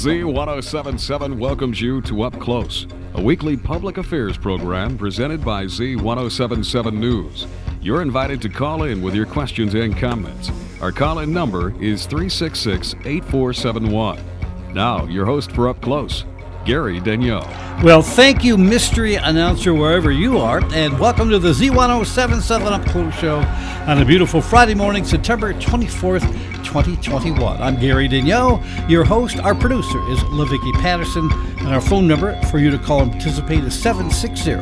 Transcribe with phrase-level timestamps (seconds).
[0.00, 7.46] Z1077 welcomes you to Up Close, a weekly public affairs program presented by Z1077 News.
[7.82, 10.50] You're invited to call in with your questions and comments.
[10.80, 14.24] Our call in number is 366 8471.
[14.72, 16.24] Now, your host for Up Close,
[16.64, 17.82] Gary Daigneault.
[17.82, 23.14] Well, thank you, mystery announcer, wherever you are, and welcome to the Z1077 Up Close
[23.14, 23.38] Show
[23.86, 26.20] on a beautiful Friday morning, September 24th,
[26.62, 27.62] 2021.
[27.62, 29.38] I'm Gary Daigneault, your host.
[29.38, 33.64] Our producer is LaVicki Patterson, and our phone number for you to call and participate
[33.64, 34.52] is 760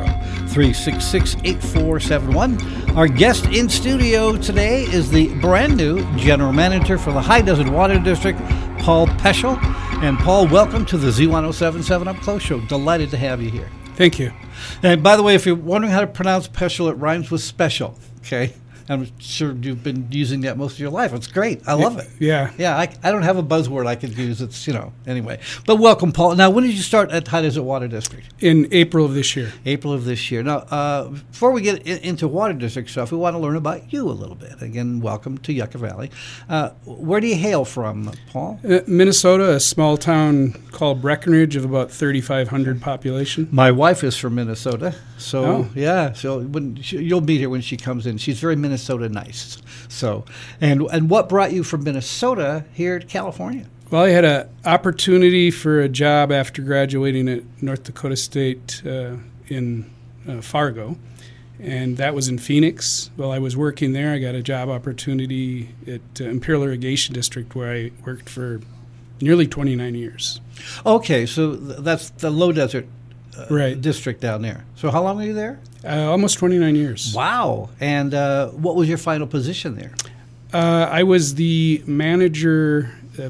[0.47, 2.97] 366 8471.
[2.97, 7.69] Our guest in studio today is the brand new General Manager for the High Desert
[7.69, 8.39] Water District,
[8.79, 9.59] Paul Peschel.
[10.01, 12.61] And Paul, welcome to the Z1077 Up Close Show.
[12.61, 13.69] Delighted to have you here.
[13.95, 14.31] Thank you.
[14.81, 17.99] And by the way, if you're wondering how to pronounce Peschel, it rhymes with special.
[18.19, 18.53] Okay.
[18.89, 21.13] I'm sure you've been using that most of your life.
[21.13, 21.61] It's great.
[21.67, 22.07] I love it.
[22.19, 22.51] Yeah.
[22.57, 24.41] Yeah, I, I don't have a buzzword I could use.
[24.41, 25.39] It's, you know, anyway.
[25.67, 26.35] But welcome, Paul.
[26.35, 28.25] Now, when did you start at High Desert Water District?
[28.39, 29.53] In April of this year.
[29.63, 30.41] April of this year.
[30.41, 33.93] Now, uh, before we get in, into Water District stuff, we want to learn about
[33.93, 34.59] you a little bit.
[34.59, 36.09] Again, welcome to Yucca Valley.
[36.49, 38.59] Uh, where do you hail from, Paul?
[38.67, 43.47] Uh, Minnesota, a small town called Breckenridge of about 3,500 population.
[43.51, 44.95] My wife is from Minnesota.
[45.19, 45.69] So, Oh.
[45.75, 48.17] yeah, so when she, you'll meet her when she comes in.
[48.17, 49.57] She's very Minnesota nice.
[49.87, 50.25] So,
[50.61, 53.65] and and what brought you from Minnesota here to California?
[53.91, 59.15] Well, I had an opportunity for a job after graduating at North Dakota State uh,
[59.47, 59.91] in
[60.27, 60.95] uh, Fargo,
[61.59, 63.09] and that was in Phoenix.
[63.15, 67.55] While I was working there, I got a job opportunity at uh, Imperial Irrigation District
[67.55, 68.61] where I worked for
[69.21, 70.39] nearly 29 years.
[70.85, 72.85] Okay, so th- that's the low desert
[73.37, 73.79] uh, Right.
[73.79, 74.65] district down there.
[74.75, 75.59] So, how long were you there?
[75.83, 77.13] Uh, almost 29 years.
[77.15, 77.69] Wow.
[77.79, 79.91] And uh, what was your final position there?
[80.53, 83.29] Uh, I was the manager, uh,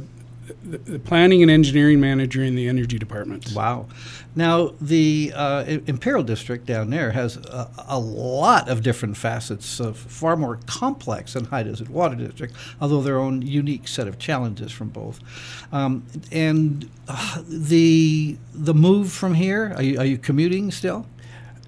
[0.71, 3.51] the, the planning and engineering manager in the energy department.
[3.53, 3.87] Wow.
[4.35, 9.97] Now, the uh, Imperial District down there has a, a lot of different facets, of
[9.97, 14.71] far more complex than High Desert Water District, although their own unique set of challenges
[14.71, 15.19] from both.
[15.71, 21.07] Um, and uh, the the move from here, are you, are you commuting still?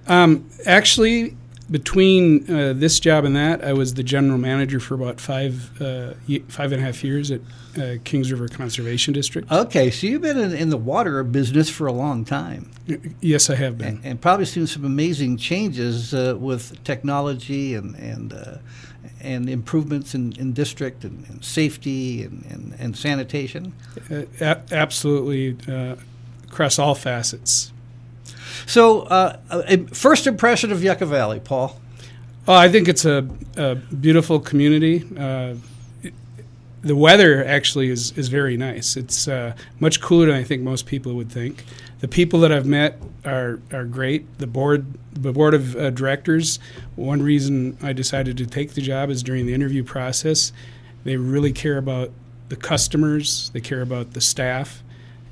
[0.08, 1.36] Um, actually,
[1.70, 6.14] between uh, this job and that, I was the general manager for about five uh,
[6.47, 7.42] five and a half years at
[7.78, 9.52] uh, Kings River Conservation District.
[9.52, 12.72] Okay, so you've been in, in the water business for a long time.
[13.22, 13.88] yes, I have been.
[13.88, 18.58] and, and probably seen some amazing changes uh, with technology and and uh,
[19.22, 23.74] and improvements in, in district and, and safety and, and, and sanitation.
[24.09, 25.96] Uh, a- absolutely, uh,
[26.48, 27.72] across all facets.
[28.66, 31.80] So, uh, uh, first impression of Yucca Valley, Paul.
[32.48, 35.06] Oh, I think it's a, a beautiful community.
[35.18, 35.56] Uh,
[36.81, 38.97] the weather actually is, is very nice.
[38.97, 41.64] It's uh, much cooler than I think most people would think.
[42.00, 44.40] The people that I've met are, are great.
[44.40, 46.58] The board the board of uh, directors.
[46.96, 50.53] One reason I decided to take the job is during the interview process.
[51.03, 52.12] They really care about
[52.50, 53.50] the customers.
[53.52, 54.84] They care about the staff,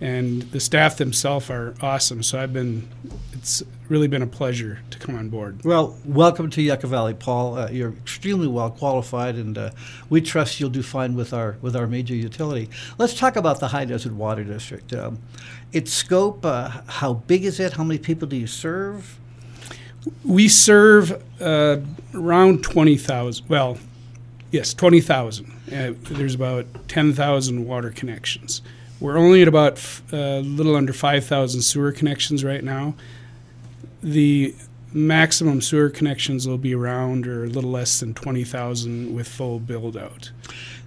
[0.02, 2.24] and the staff themselves are awesome.
[2.24, 2.90] So I've been.
[3.34, 5.64] It's really been a pleasure to come on board.
[5.66, 7.58] Well, welcome to Yucca Valley, Paul.
[7.58, 9.72] Uh, you're extremely well qualified, and uh,
[10.10, 12.70] we trust you'll do fine with our with our major utility.
[12.98, 14.94] Let's talk about the High Desert Water District.
[14.94, 15.20] Um,
[15.74, 17.74] its scope, uh, how big is it?
[17.74, 19.18] How many people do you serve?
[20.24, 21.78] We serve uh,
[22.14, 23.48] around 20,000.
[23.50, 23.78] Well,
[24.52, 25.52] yes, 20,000.
[25.72, 28.62] Uh, there's about 10,000 water connections.
[29.00, 32.96] We're only at about f- a little under 5,000 sewer connections right now.
[34.02, 34.56] The
[34.92, 39.96] maximum sewer connections will be around or a little less than 20,000 with full build
[39.96, 40.32] out.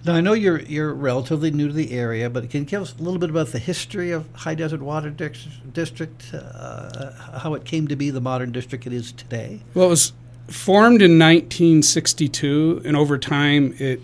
[0.05, 2.93] Now I know you're you're relatively new to the area, but can you give us
[2.99, 7.87] a little bit about the history of High Desert Water District, uh, how it came
[7.87, 9.61] to be the modern district it is today?
[9.73, 10.11] Well, it was
[10.47, 14.01] formed in 1962, and over time it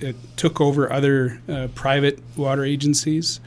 [0.00, 3.40] it took over other uh, private water agencies.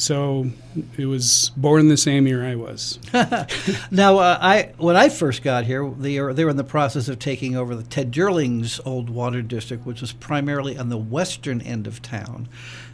[0.00, 0.50] So
[0.96, 2.98] it was born the same year I was.
[3.90, 7.08] Now, uh, I when I first got here, they were they were in the process
[7.08, 11.60] of taking over the Ted Durling's old water district, which was primarily on the western
[11.60, 12.48] end of town.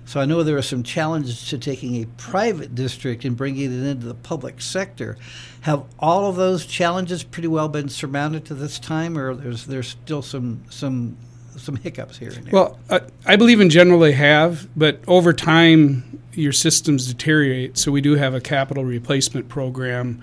[0.04, 3.86] So I know there are some challenges to taking a private district and bringing it
[3.86, 5.16] into the public sector.
[5.60, 9.88] Have all of those challenges pretty well been surmounted to this time, or there's there's
[9.88, 11.16] still some some
[11.56, 12.52] some hiccups here and there?
[12.52, 16.04] Well, I, I believe in general they have, but over time
[16.36, 17.78] your systems deteriorate.
[17.78, 20.22] So we do have a capital replacement program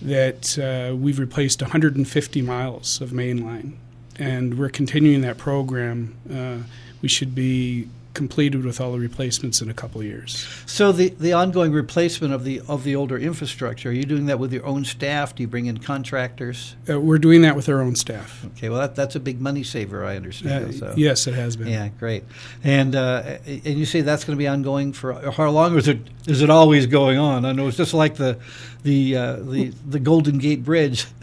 [0.00, 3.74] that uh, we've replaced 150 miles of mainline,
[4.16, 6.16] and we're continuing that program.
[6.30, 6.68] Uh,
[7.02, 10.46] we should be completed with all the replacements in a couple of years.
[10.66, 14.38] So the, the ongoing replacement of the of the older infrastructure, are you doing that
[14.38, 15.34] with your own staff?
[15.34, 16.76] Do you bring in contractors?
[16.88, 18.44] Uh, we're doing that with our own staff.
[18.56, 20.74] Okay, well that, that's a big money saver, I Uh, understand.
[20.74, 20.94] so.
[20.96, 21.66] Yes, it has been.
[21.68, 22.24] Yeah, great.
[22.62, 25.74] And uh, and you say that's going to be ongoing for how long?
[25.74, 27.44] Or is it is it always going on?
[27.44, 28.38] I know it's just like the
[28.84, 31.06] the uh, the the Golden Gate Bridge.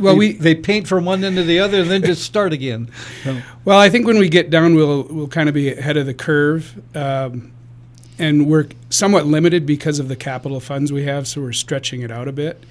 [0.00, 2.54] Well, they, we- they paint from one end to the other and then just start
[2.54, 2.88] again.
[3.22, 6.06] So, Well, I think when we get down, we'll we'll kind of be ahead of
[6.06, 6.37] the curve,
[6.94, 7.52] um,
[8.18, 12.10] and we're somewhat limited because of the capital funds we have, so we're stretching it
[12.10, 12.62] out a bit.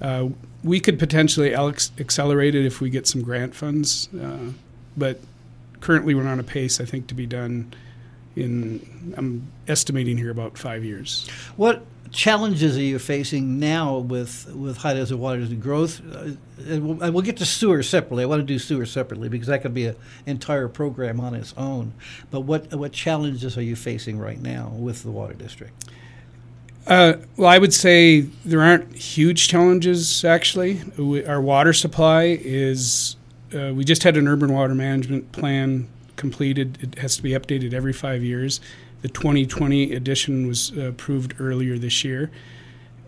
[0.00, 0.28] Uh,
[0.62, 4.52] we could potentially accelerate it if we get some grant funds, uh,
[4.96, 5.20] but
[5.80, 7.72] currently we're on a pace, I think, to be done
[8.36, 11.28] in I'm estimating here about five years.
[11.56, 16.00] what challenges are you facing now with with high desert waters and growth?
[16.14, 16.32] Uh,
[16.66, 18.22] and we'll, and we'll get to sewer separately.
[18.22, 21.54] I want to do sewer separately because that could be an entire program on its
[21.56, 21.94] own.
[22.30, 25.90] But what what challenges are you facing right now with the water district?
[26.86, 30.82] Uh, well, I would say there aren't huge challenges actually.
[30.98, 33.14] We, our water supply is,
[33.54, 36.78] uh, we just had an urban water management plan completed.
[36.80, 38.60] It has to be updated every five years.
[39.02, 42.30] The 2020 edition was uh, approved earlier this year.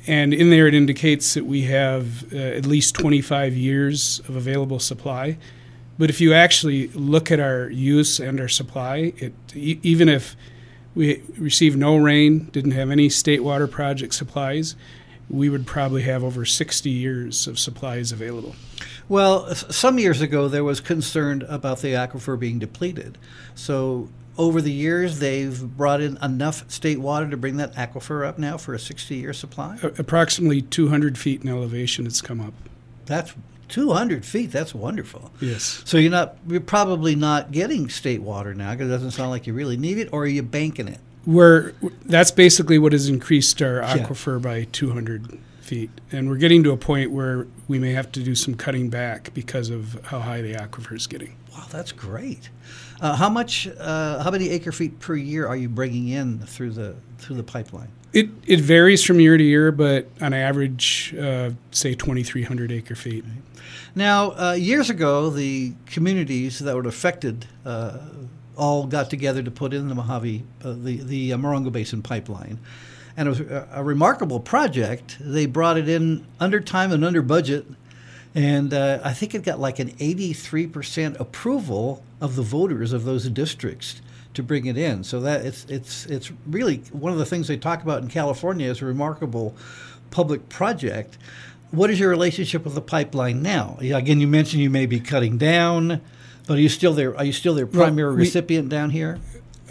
[0.07, 4.79] And in there, it indicates that we have uh, at least 25 years of available
[4.79, 5.39] supply.
[5.99, 10.37] But if you actually look at our use and our supply, it, e- even if
[10.95, 14.77] we received no rain, didn't have any state water project supplies,
[15.31, 18.55] we would probably have over 60 years of supplies available.
[19.09, 23.17] Well, some years ago there was concern about the aquifer being depleted.
[23.55, 28.39] So over the years they've brought in enough state water to bring that aquifer up
[28.39, 29.79] now for a 60-year supply.
[29.83, 32.55] A- approximately 200 feet in elevation, it's come up.
[33.07, 33.35] That's
[33.69, 34.51] 200 feet.
[34.53, 35.31] That's wonderful.
[35.41, 35.83] Yes.
[35.85, 39.47] So you're not you're probably not getting state water now because it doesn't sound like
[39.47, 40.99] you really need it, or are you banking it?
[41.27, 41.73] We're,
[42.05, 43.99] that's basically what has increased our Yeah.
[43.99, 45.91] aquifer by 200 feet.
[46.13, 49.33] And we're getting to a point where we may have to do some cutting back
[49.33, 51.35] because of how high the aquifer is getting.
[51.55, 52.51] Wow, that's great.
[53.01, 53.69] Uh, how much?
[53.79, 57.43] Uh, how many acre feet per year are you bringing in through the through the
[57.43, 57.89] pipeline?
[58.13, 63.25] It, it varies from year to year, but on average, uh, say 2,300 acre feet.
[63.97, 67.99] Now, uh, years ago, the communities that were affected uh,
[68.57, 72.59] all got together to put in the Mojave, uh, the the uh, Morongo Basin pipeline,
[73.17, 75.17] and it was a remarkable project.
[75.21, 77.67] They brought it in under time and under budget,
[78.35, 83.29] and uh, I think it got like an 83% approval of the voters of those
[83.31, 84.01] districts
[84.35, 85.05] to bring it in.
[85.05, 88.69] So that it's it's it's really one of the things they talk about in California
[88.69, 89.55] is a remarkable
[90.11, 91.17] public project.
[91.71, 93.79] What is your relationship with the pipeline now?
[93.81, 96.01] Again, you mentioned you may be cutting down,
[96.47, 97.17] but are you still there?
[97.17, 99.19] are you still their Well, primary we- recipient down here?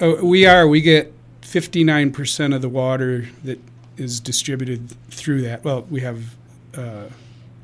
[0.01, 0.67] Uh, we are.
[0.67, 1.13] We get
[1.43, 3.59] 59% of the water that
[3.95, 5.63] is distributed through that.
[5.63, 6.35] Well, we have
[6.75, 7.03] uh,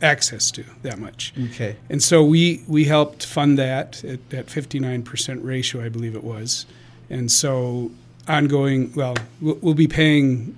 [0.01, 1.33] access to that much.
[1.51, 1.75] Okay.
[1.89, 6.65] And so we, we helped fund that at that 59% ratio, I believe it was.
[7.09, 7.91] And so
[8.27, 10.57] ongoing, well, we'll, we'll be paying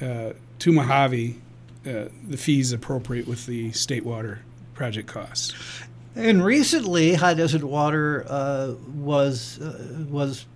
[0.00, 1.40] uh, to Mojave
[1.86, 4.40] uh, the fees appropriate with the state water
[4.74, 5.52] project costs.
[6.16, 10.46] And recently, high desert water uh, was uh, was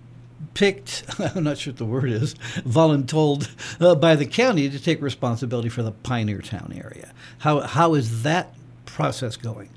[0.53, 1.05] picked.
[1.19, 2.35] I'm not sure what the word is.
[2.65, 3.49] Voluntold
[3.81, 7.11] uh, by the county to take responsibility for the Pioneer Town area.
[7.39, 8.53] How how is that
[8.85, 9.69] process going?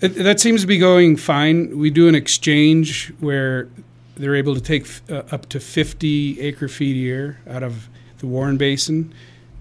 [0.00, 1.76] It, that seems to be going fine.
[1.76, 3.68] We do an exchange where
[4.16, 7.88] they're able to take uh, up to 50 acre feet a year out of
[8.18, 9.12] the Warren Basin,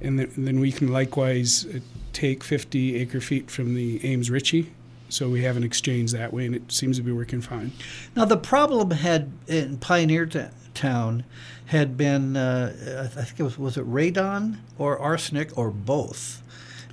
[0.02, 1.80] and, th- and then we can likewise uh,
[2.14, 4.66] take 50 acre feet from the Ames Reche.
[5.10, 7.72] So we have an exchange that way, and it seems to be working fine.
[8.16, 11.24] Now the problem had in Pioneer T- Town
[11.68, 16.44] had been uh, I think it was was it radon or arsenic or both,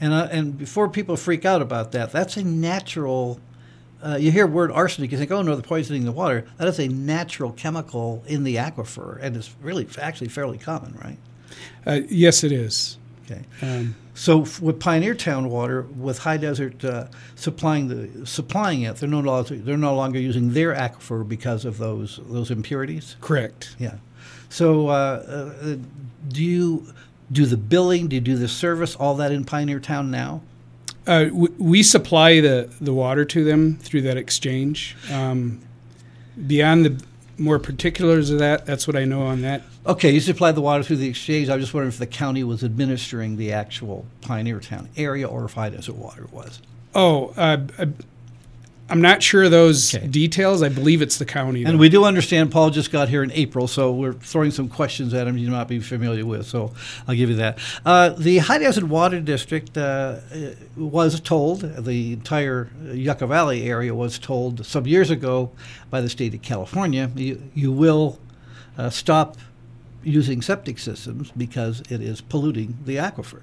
[0.01, 3.41] and uh, and before people freak out about that, that's a natural.
[4.03, 6.45] Uh, you hear word arsenic, you think, oh no, they're poisoning the water.
[6.59, 11.17] That is a natural chemical in the aquifer, and it's really actually fairly common, right?
[11.87, 12.99] Uh, yes, it is.
[13.25, 13.43] Okay.
[13.63, 18.97] Um, So f- with Pioneer Town water, with High Desert uh, supplying the supplying it,
[18.97, 23.17] they're no longer they're no longer using their aquifer because of those those impurities.
[23.21, 23.75] correct.
[23.79, 23.95] Yeah.
[24.51, 25.77] So, uh, uh,
[26.29, 26.93] do you
[27.33, 28.07] do the billing?
[28.09, 28.95] Do you do the service?
[28.95, 30.43] All that in Pioneer Town now?
[31.07, 34.97] Uh, we, we supply the, the water to them through that exchange.
[35.13, 35.61] Um,
[36.47, 37.05] beyond the
[37.37, 39.63] more particulars of that, that's what I know on that.
[39.87, 41.51] Okay, you supply the water through the exchange.
[41.51, 45.45] I was just wondering if the county was administering the actual Pioneer Town area or
[45.45, 46.61] if High Desert Water was.
[46.95, 47.87] Oh, uh, uh,
[48.89, 50.07] I'm not sure of those Okay.
[50.07, 50.63] details.
[50.63, 51.65] I believe it's the county.
[51.65, 55.13] And we do understand Paul just got here in April, so we're throwing some questions
[55.13, 56.47] at him you might be familiar with.
[56.47, 56.73] So
[57.07, 57.59] I'll give you that.
[57.85, 60.17] Uh, the High Desert Water District uh,
[60.77, 65.51] was told, the entire Yucca Valley area was told some years ago
[65.91, 68.19] by the state of California, you, you will
[68.79, 69.37] uh, stop
[70.05, 73.43] using septic systems because it is polluting the aquifer.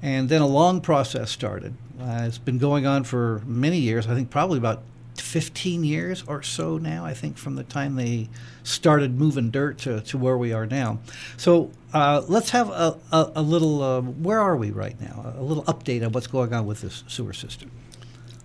[0.00, 1.74] And then a long process started.
[2.00, 4.82] Uh, it's been going on for many years, I think probably about
[5.18, 8.28] 15 years or so now, I think, from the time they
[8.64, 10.98] started moving dirt to, to where we are now.
[11.36, 15.34] So uh, let's have a, a, a little, uh, where are we right now?
[15.36, 17.70] A little update on what's going on with this sewer system.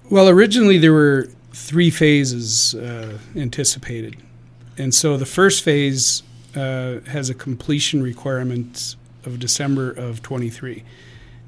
[0.10, 4.18] Well, originally there were three phases uh, anticipated.
[4.78, 6.22] And so the first phase
[6.58, 8.96] uh, has a completion requirement
[9.26, 10.84] of December of 23.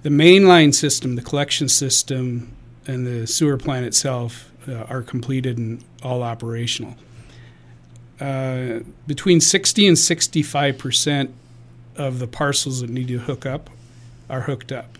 [0.03, 2.51] The mainline system, the collection system,
[2.85, 6.95] and the sewer plant itself uh, are completed and all operational.
[8.21, 11.33] Uh, between 60 and 65 percent
[11.95, 13.69] of the parcels that need to hook up
[14.29, 14.97] are hooked up.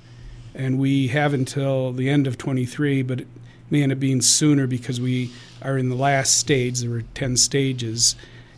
[0.56, 3.28] And we have until the end of 23, but it
[3.70, 6.80] may end up being sooner because we are in the last stage.
[6.80, 8.16] There were 10 stages.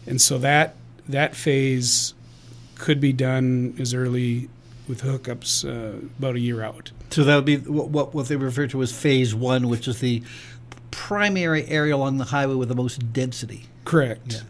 [0.07, 0.75] And so that,
[1.11, 2.13] that phase
[2.75, 4.49] could be done as early
[4.87, 6.91] with hookups uh, about a year out.
[7.11, 10.23] So that would be what, what they refer to as phase one, which is the
[10.89, 13.65] primary area along the highway with the most density.
[13.85, 14.43] Correct.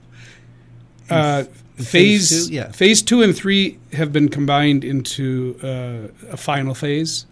[1.10, 1.16] Yeah.
[1.16, 1.44] Uh,
[1.76, 2.54] phase phase two?
[2.54, 2.72] Yeah.
[2.72, 7.26] phase two and three have been combined into uh, a final phase,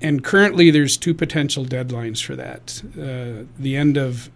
[0.00, 4.30] and currently there's two potential deadlines for that: uh, the end of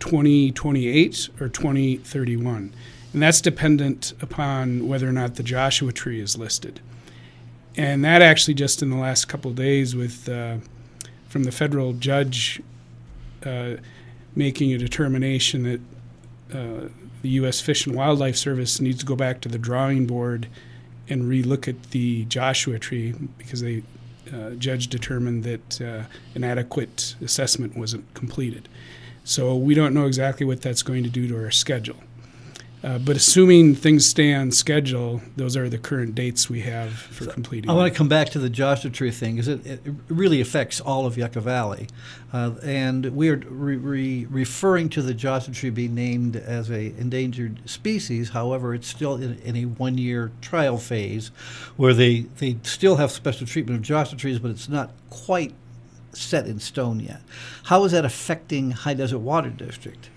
[0.00, 2.74] 2028 or 2031,
[3.14, 6.80] and that's dependent upon whether or not the Joshua Tree is listed.
[7.76, 10.56] And that actually just in the last couple days, with uh,
[11.28, 12.60] from the federal judge
[13.46, 13.76] uh,
[14.34, 15.80] making a determination that
[16.52, 16.88] uh,
[17.22, 17.60] the U.S.
[17.60, 20.48] Fish and Wildlife Service needs to go back to the drawing board
[21.08, 23.84] and relook at the Joshua tree because the
[24.32, 26.02] uh, judge determined that uh,
[26.34, 28.68] an adequate assessment wasn't completed.
[29.22, 31.98] So we don't know exactly what that's going to do to our schedule.
[32.84, 37.24] Uh, but assuming things stay on schedule, those are the current dates we have for
[37.24, 37.70] completing.
[37.70, 40.82] I want to come back to the Joshua Tree thing because it, it really affects
[40.82, 41.88] all of Yucca Valley.
[42.30, 46.94] Uh, and we are re- re- referring to the Joshua Tree being named as a
[46.98, 48.30] endangered species.
[48.30, 51.28] However, it's still in, in a one-year trial phase
[51.78, 55.54] where they, they still have special treatment of Joshua trees, but it's not quite
[56.12, 57.22] set in stone yet.
[57.64, 60.10] How is that affecting High Desert Water District?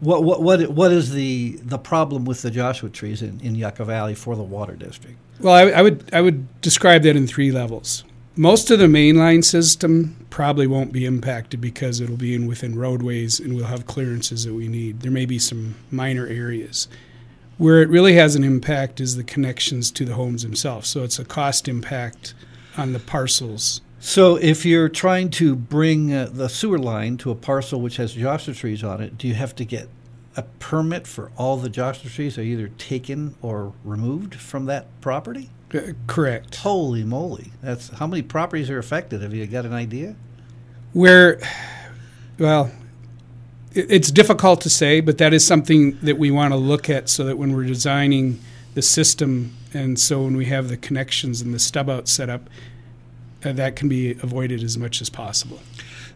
[0.00, 3.84] What, what, what, what is the, the problem with the Joshua trees in, in Yucca
[3.84, 5.18] Valley for the water district?
[5.40, 8.04] Well, I, I would I would describe that in three levels.
[8.36, 13.40] Most of the mainline system probably won't be impacted because it'll be in within roadways
[13.40, 15.00] and we'll have clearances that we need.
[15.00, 16.88] There may be some minor areas.
[17.58, 20.88] Where it really has an impact is the connections to the homes themselves.
[20.88, 22.32] So it's a cost impact
[22.76, 23.82] on the parcels.
[24.02, 28.14] So, if you're trying to bring uh, the sewer line to a parcel which has
[28.14, 29.90] Joshua trees on it, do you have to get
[30.34, 35.50] a permit for all the Joshua trees are either taken or removed from that property?
[35.74, 36.56] Uh, correct.
[36.56, 37.52] Holy moly!
[37.62, 39.20] That's how many properties are affected?
[39.20, 40.16] Have you got an idea?
[40.94, 41.38] Where,
[42.38, 42.72] well,
[43.74, 47.10] it, it's difficult to say, but that is something that we want to look at
[47.10, 48.40] so that when we're designing
[48.72, 52.48] the system and so when we have the connections and the stub out set up,
[53.42, 55.60] that can be avoided as much as possible.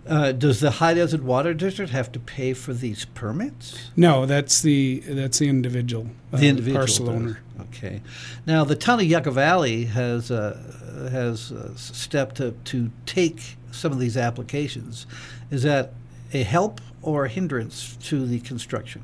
[0.07, 3.91] Uh, does the High Desert Water District have to pay for these permits?
[3.97, 7.15] No, that's the that's the individual, uh, The individual parcel does.
[7.15, 7.41] owner.
[7.61, 8.03] Okay.
[8.47, 13.93] Now, the town of Yucca Valley has uh, has uh, stepped up to take some
[13.93, 15.07] of these applications.
[15.51, 15.93] Is that
[16.35, 19.03] a help or a hindrance to the construction?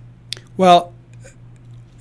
[0.59, 0.93] Well,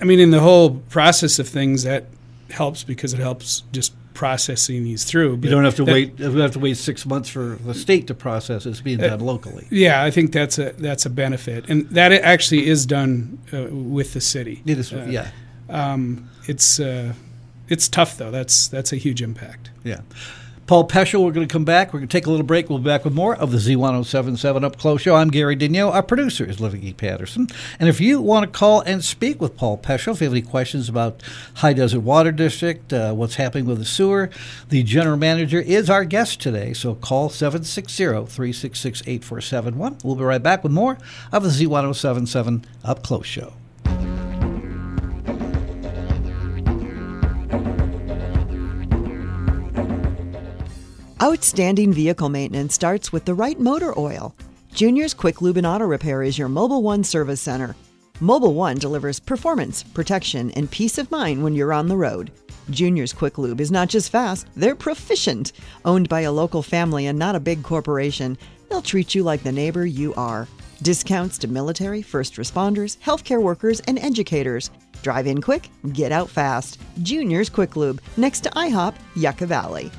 [0.02, 2.06] I mean, in the whole process of things, that
[2.50, 5.32] helps because it helps just processing these through.
[5.32, 6.20] You but don't have to that- wait.
[6.20, 8.66] You don't have to wait six months for the state to process.
[8.66, 9.66] It's being Uh, done locally.
[9.72, 14.10] Yeah, I think that's a that's a benefit, and that actually is done uh, with
[14.14, 14.62] the city.
[14.66, 14.92] It is.
[14.94, 15.28] uh, yeah.
[15.70, 17.14] Um, it's uh,
[17.70, 18.32] it's tough though.
[18.32, 19.70] That's that's a huge impact.
[19.86, 20.02] Yeah.
[20.70, 21.92] Paul Peschel, we're going to come back.
[21.92, 22.70] We're going to take a little break.
[22.70, 25.16] We'll be back with more of the Z1077 Up Close Show.
[25.16, 25.92] I'm Gary Daigneault.
[25.92, 26.94] Our producer is Living E.
[26.94, 27.48] Patterson.
[27.80, 30.44] And if you want to call and speak with Paul Peschel, if you have any
[30.44, 31.24] questions about
[31.56, 34.30] High Desert Water District, uh, what's happening with the sewer,
[34.70, 36.74] the general manager is our guest today.
[36.74, 39.98] So call 760 366 8471.
[40.04, 41.00] We'll be right back with more
[41.32, 43.54] of the Z1077 Up Close Show.
[51.22, 54.34] Outstanding vehicle maintenance starts with the right motor oil.
[54.74, 57.76] Junior's Quick Lube and Auto Repair is your Mobil One service center.
[58.22, 62.32] Mobil One delivers performance, protection, and peace of mind when you're on the road.
[62.70, 65.52] Junior's Quick Lube is not just fast, they're proficient.
[65.84, 68.38] Owned by a local family and not a big corporation,
[68.70, 70.48] they'll treat you like the neighbor you are.
[70.84, 74.72] Discounts to military, first responders, healthcare workers, and educators.
[75.04, 76.80] Drive in quick, get out fast.
[77.04, 79.92] Junior's Quick Lube, next to IHOP, Yucca Valley.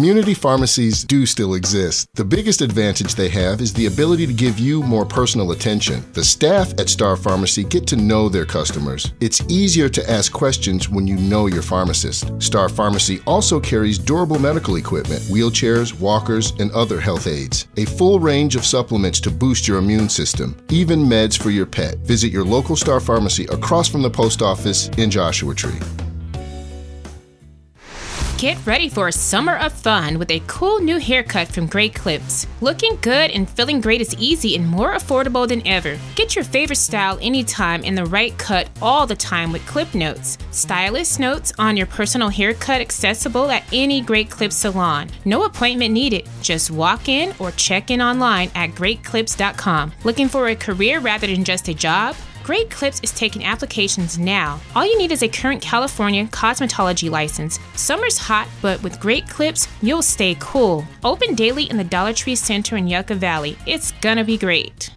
[0.00, 2.08] Community pharmacies do still exist.
[2.14, 6.02] The biggest advantage they have is the ability to give you more personal attention.
[6.14, 9.12] The staff at Star Pharmacy get to know their customers.
[9.20, 12.32] It's easier to ask questions when you know your pharmacist.
[12.42, 17.68] Star Pharmacy also carries durable medical equipment, wheelchairs, walkers, and other health aids.
[17.76, 21.98] A full range of supplements to boost your immune system, even meds for your pet.
[21.98, 25.78] Visit your local Star Pharmacy across from the post office in Joshua Tree.
[28.40, 32.46] Get ready for a summer of fun with a cool new haircut from Great Clips.
[32.62, 35.98] Looking good and feeling great is easy and more affordable than ever.
[36.16, 40.38] Get your favorite style anytime and the right cut all the time with Clip Notes.
[40.52, 45.10] Stylist notes on your personal haircut accessible at any Great Clips salon.
[45.26, 46.26] No appointment needed.
[46.40, 49.92] Just walk in or check in online at greatclips.com.
[50.02, 52.16] Looking for a career rather than just a job?
[52.42, 54.60] Great Clips is taking applications now.
[54.74, 57.58] All you need is a current California cosmetology license.
[57.74, 60.84] Summer's hot, but with Great Clips, you'll stay cool.
[61.04, 63.56] Open daily in the Dollar Tree Center in Yucca Valley.
[63.66, 64.90] It's gonna be great.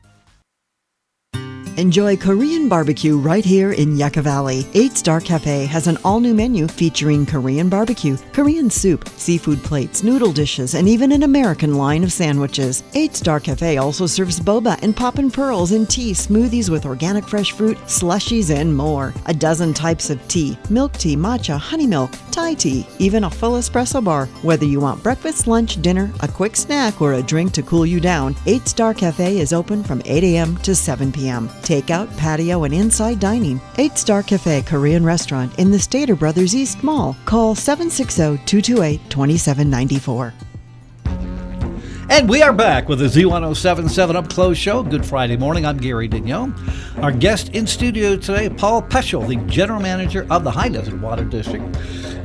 [1.77, 4.67] Enjoy Korean barbecue right here in Yucca Valley.
[4.75, 10.03] 8 Star Cafe has an all new menu featuring Korean barbecue, Korean soup, seafood plates,
[10.03, 12.83] noodle dishes, and even an American line of sandwiches.
[12.93, 17.51] 8 Star Cafe also serves boba and poppin' pearls and tea, smoothies with organic fresh
[17.53, 19.11] fruit, slushies, and more.
[19.25, 23.53] A dozen types of tea milk tea, matcha, honey milk, Thai tea, even a full
[23.59, 24.27] espresso bar.
[24.43, 27.99] Whether you want breakfast, lunch, dinner, a quick snack, or a drink to cool you
[27.99, 30.57] down, 8 Star Cafe is open from 8 a.m.
[30.57, 31.49] to 7 p.m.
[31.63, 33.59] Takeout, patio, and inside dining.
[33.77, 37.15] 8 Star Cafe Korean Restaurant in the Stater Brothers East Mall.
[37.25, 40.33] Call 760 228 2794.
[42.09, 44.83] And we are back with the Z1077 Up Close Show.
[44.83, 45.65] Good Friday morning.
[45.65, 47.01] I'm Gary Daigneault.
[47.01, 51.23] Our guest in studio today, Paul Peschel, the General Manager of the High Desert Water
[51.23, 51.63] District.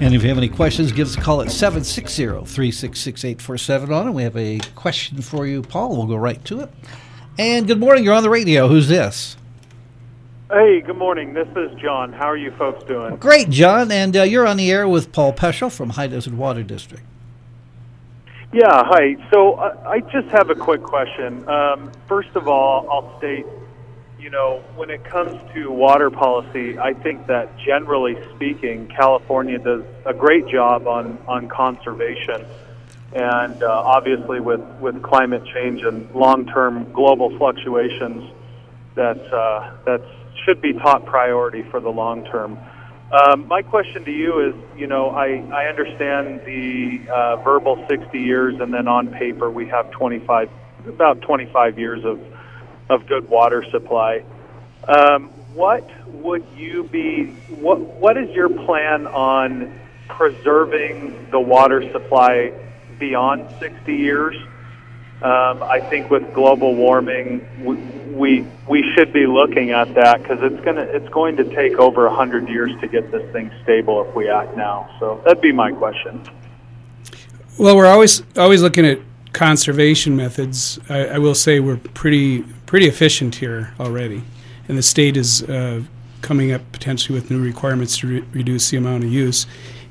[0.01, 4.09] And if you have any questions, give us a call at 760 366 8447 on
[4.09, 4.11] it.
[4.11, 5.97] We have a question for you, Paul.
[5.97, 6.71] We'll go right to it.
[7.39, 8.03] And good morning.
[8.03, 8.67] You're on the radio.
[8.67, 9.37] Who's this?
[10.51, 11.35] Hey, good morning.
[11.35, 12.13] This is John.
[12.13, 13.15] How are you folks doing?
[13.15, 13.93] Great, John.
[13.93, 17.05] And uh, you're on the air with Paul Peschel from High Desert Water District.
[18.53, 19.17] Yeah, hi.
[19.31, 21.49] So uh, I just have a quick question.
[21.49, 23.47] Um, first of all, I'll state,
[24.19, 29.85] you know, when it comes to water policy, I think that generally speaking, California does
[30.07, 32.45] a great job on, on conservation.
[33.13, 38.31] And uh, obviously, with, with climate change and long term global fluctuations,
[38.97, 40.03] that, uh, that
[40.45, 42.59] should be top priority for the long term.
[43.11, 48.19] Um, my question to you is, you know, I, I understand the uh, verbal 60
[48.19, 50.51] years, and then on paper we have 25,
[50.87, 52.21] about 25 years of,
[52.91, 54.25] of good water supply.
[54.87, 57.27] Um, what would you be?
[57.49, 62.53] What What is your plan on preserving the water supply
[62.99, 64.37] beyond 60 years?
[65.21, 67.75] Um, I think with global warming, we,
[68.15, 72.07] we we should be looking at that because it's gonna it's going to take over
[72.07, 74.89] a hundred years to get this thing stable if we act now.
[75.01, 76.23] So that'd be my question.
[77.59, 79.01] Well, we're always always looking at
[79.33, 80.79] conservation methods.
[80.89, 84.23] I, I will say we're pretty pretty efficient here already,
[84.69, 85.83] and the state is uh,
[86.23, 89.49] coming up potentially with new requirements to re- reduce the amount of use.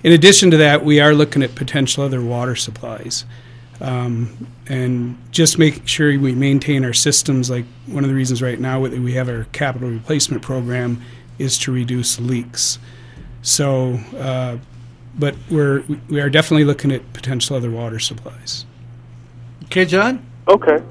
[0.08, 3.26] In addition to that, we are looking at potential other water supplies.
[3.82, 7.50] Um, and just make sure we maintain our systems.
[7.50, 11.02] Like one of the reasons right now that we have our capital replacement program
[11.40, 12.80] is to reduce leaks.
[13.42, 14.60] So, uh,
[15.20, 18.66] but we're we are definitely looking at potential other water supplies.
[19.66, 20.26] Okay, John.
[20.48, 20.82] Okay.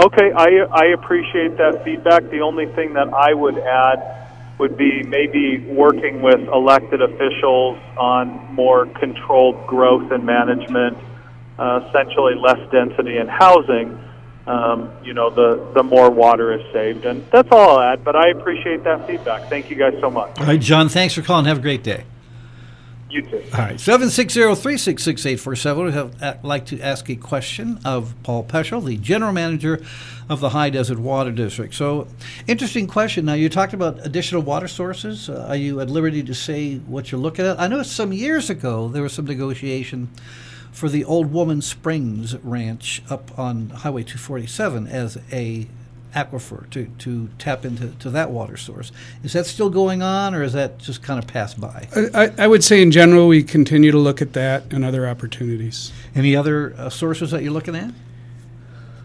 [0.00, 2.28] Okay, I I appreciate that feedback.
[2.30, 4.21] The only thing that I would add
[4.62, 10.96] would be maybe working with elected officials on more controlled growth and management
[11.58, 13.98] uh, essentially less density in housing,
[14.46, 17.04] um, you know, the, the more water is saved.
[17.06, 19.50] And that's all I'll add, but I appreciate that feedback.
[19.50, 20.38] Thank you guys so much.
[20.38, 21.46] All right, John, thanks for calling.
[21.46, 22.04] Have a great day.
[23.12, 23.44] You too.
[23.52, 25.84] All right, 760-366-847.
[25.84, 29.84] We have uh, like to ask a question of Paul Peschel, the general manager
[30.30, 31.74] of the High Desert Water District.
[31.74, 32.08] So,
[32.46, 33.26] interesting question.
[33.26, 35.28] Now, you talked about additional water sources.
[35.28, 37.60] Uh, are you at liberty to say what you're looking at?
[37.60, 40.08] I know some years ago there was some negotiation
[40.70, 45.66] for the Old Woman Springs Ranch up on Highway 247 as a
[46.14, 48.92] aquifer to, to tap into to that water source.
[49.22, 51.88] Is that still going on, or is that just kind of passed by?
[52.14, 55.92] I, I would say in general we continue to look at that and other opportunities.
[56.14, 57.92] Any other uh, sources that you're looking at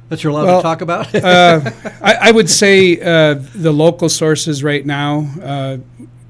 [0.09, 1.13] that you're allowed Well, to talk about?
[1.15, 5.29] uh, I, I would say uh, the local sources right now.
[5.41, 5.77] Uh,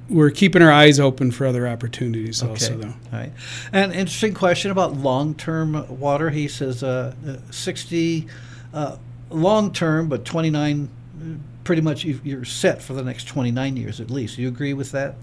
[0.09, 2.87] we're keeping our eyes open for other opportunities also, though.
[2.87, 3.31] All right.
[3.73, 6.29] An interesting question about long-term water.
[6.29, 8.27] He says uh, uh, 60
[8.73, 8.97] uh,
[9.29, 11.23] long-term, but 29 uh,
[11.63, 14.37] pretty much you- you're set for the next 29 years at least.
[14.37, 15.15] Do you agree with that?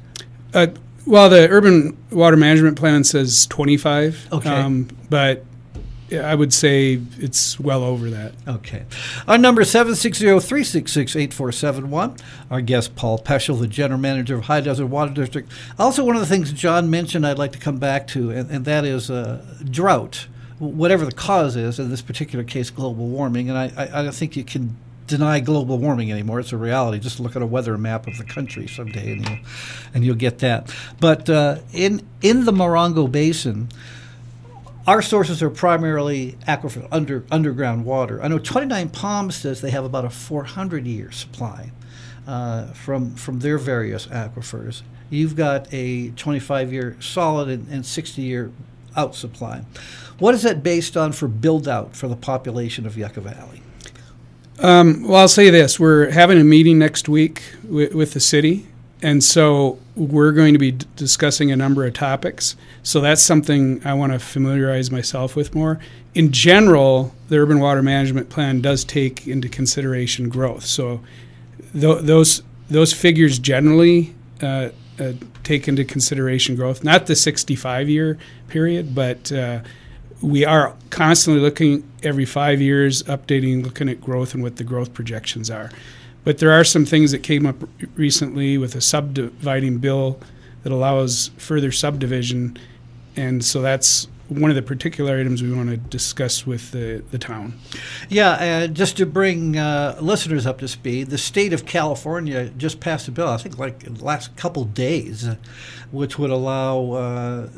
[0.53, 0.69] Uh,
[1.07, 4.29] well, the urban water management plan says 25.
[4.33, 4.85] Okay.
[5.11, 5.45] but
[6.13, 8.35] I would say it's well over that.
[8.47, 8.85] Okay.
[9.27, 12.19] Our number is 760-366-8471.
[12.51, 15.51] Our guest, Paul Peschel, the General Manager of High Desert Water District.
[15.79, 18.65] Also, one of the things John mentioned I'd like to come back to, and, and
[18.65, 20.27] that is uh, drought,
[20.59, 23.49] whatever the cause is, in this particular case, global warming.
[23.51, 26.41] And I, I, I don't think you can deny global warming anymore.
[26.41, 26.99] It's a reality.
[26.99, 29.39] Just look at a weather map of the country someday, and you'll,
[29.95, 30.75] and you'll get that.
[31.01, 33.69] But uh, in, in the Morongo Basin,
[34.87, 38.23] our sources are primarily aquifer, under, underground water.
[38.23, 41.71] I know 29 Palms says they have about a 400 year supply
[42.27, 44.83] uh, from, from their various aquifers.
[45.11, 48.53] You've got a 25 year solid and, and 60 year
[48.97, 49.65] out supply.
[50.19, 53.63] What is that based on for build out for the population of Yucca Valley?
[54.61, 58.67] Um, well, I'll say this: we're having a meeting next week with, with the city,
[59.03, 62.55] and so we're going to be d- discussing a number of topics.
[62.83, 65.81] So that's something I want to familiarize myself with more.
[66.15, 70.65] In general, the urban water management plan does take into consideration growth.
[70.65, 71.01] So
[71.73, 78.19] th- those those figures generally uh, uh, take into consideration growth, not the 65 year
[78.49, 79.61] period, but uh,
[80.25, 84.95] we are constantly looking every five years, updating, looking at growth and what the growth
[84.95, 85.71] projections are.
[86.25, 87.57] But there are some things that came up
[87.95, 90.19] recently with a subdividing bill
[90.63, 92.59] that allows further subdivision,
[93.17, 97.19] and so that's one of the particular items we want to discuss with the, the
[97.19, 97.59] town.
[98.09, 102.81] Yeah, uh, just to bring uh, listeners up to speed, the state of California just
[102.81, 105.37] passed a bill, I think like the last couple days, uh,
[105.91, 107.49] which would allow uh,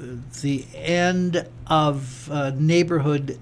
[0.42, 3.38] the end of uh, neighborhood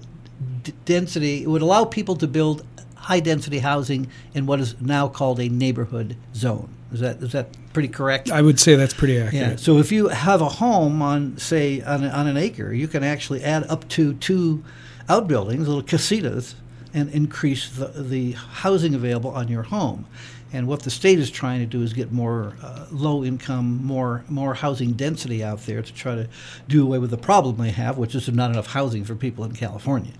[0.61, 1.43] d- density.
[1.43, 5.49] It would allow people to build high density housing in what is now called a
[5.49, 6.74] neighborhood zone.
[6.95, 8.31] Is that is that pretty correct?
[8.31, 9.33] I would say that's pretty accurate.
[9.33, 9.55] Yeah.
[9.57, 13.43] So if you have a home on, say, on, on an acre, you can actually
[13.43, 14.63] add up to two
[15.09, 16.55] outbuildings, little casitas,
[16.93, 20.05] and increase the, the housing available on your home.
[20.53, 24.23] And what the state is trying to do is get more uh, low income, more
[24.29, 26.29] more housing density out there to try to
[26.69, 29.51] do away with the problem they have, which is not enough housing for people in
[29.51, 30.13] California.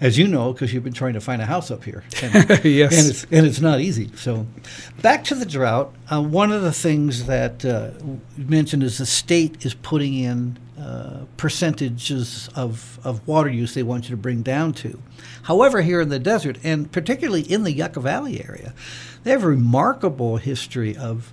[0.00, 2.04] As you know, because you've been trying to find a house up here.
[2.22, 2.34] And,
[2.64, 2.98] Yes.
[2.98, 4.10] And it's, and it's not easy.
[4.14, 4.46] So,
[5.02, 5.92] back to the drought.
[6.10, 7.90] Uh, one of the things that uh,
[8.36, 13.82] you mentioned is the state is putting in uh, percentages of, of water use they
[13.82, 15.02] want you to bring down to.
[15.42, 18.74] However, here in the desert, and particularly in the Yucca Valley area,
[19.24, 21.32] they have a remarkable history of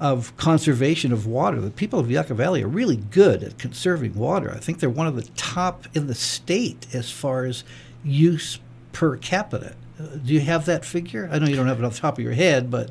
[0.00, 1.60] of conservation of water.
[1.60, 4.50] The people of Yucca Valley are really good at conserving water.
[4.50, 7.64] I think they're one of the top in the state as far as
[8.04, 8.58] use
[8.92, 9.74] per capita.
[9.98, 11.28] Uh, do you have that figure?
[11.30, 12.90] I know you don't have it off the top of your head, but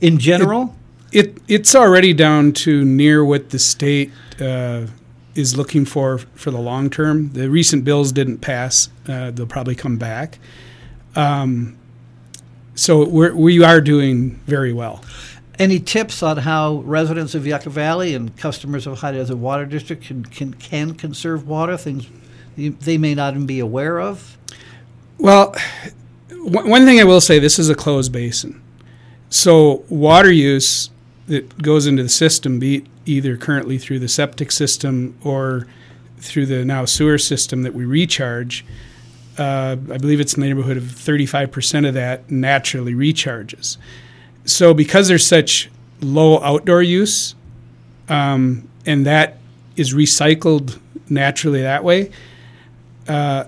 [0.00, 0.74] in general,
[1.12, 4.86] It it's already down to near what the state uh,
[5.34, 7.32] is looking for for the long term.
[7.32, 10.38] The recent bills didn't pass; uh, they'll probably come back.
[11.16, 11.76] Um,
[12.74, 15.04] so we're, we are doing very well.
[15.58, 20.02] any tips on how residents of Yucca Valley and customers of High Desert Water District
[20.04, 21.76] can can, can conserve water?
[21.76, 22.08] Things
[22.56, 24.36] they may not even be aware of.
[25.18, 25.54] Well,
[26.30, 28.60] one one thing I will say: this is a closed basin,
[29.30, 30.90] so water use
[31.26, 35.66] that goes into the system, be it either currently through the septic system or
[36.18, 38.64] through the now sewer system that we recharge.
[39.36, 43.76] Uh, I believe it's in the neighborhood of 35% of that naturally recharges.
[44.44, 47.34] So, because there's such low outdoor use,
[48.08, 49.38] um, and that
[49.76, 52.10] is recycled naturally that way,
[53.08, 53.44] uh,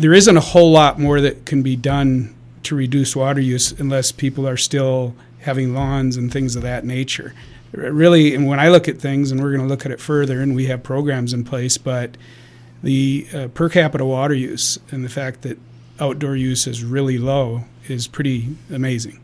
[0.00, 2.34] there isn't a whole lot more that can be done
[2.64, 7.34] to reduce water use unless people are still having lawns and things of that nature.
[7.72, 10.40] Really, and when I look at things, and we're going to look at it further,
[10.40, 12.16] and we have programs in place, but
[12.82, 15.58] the uh, per capita water use and the fact that
[16.00, 19.20] outdoor use is really low is pretty amazing.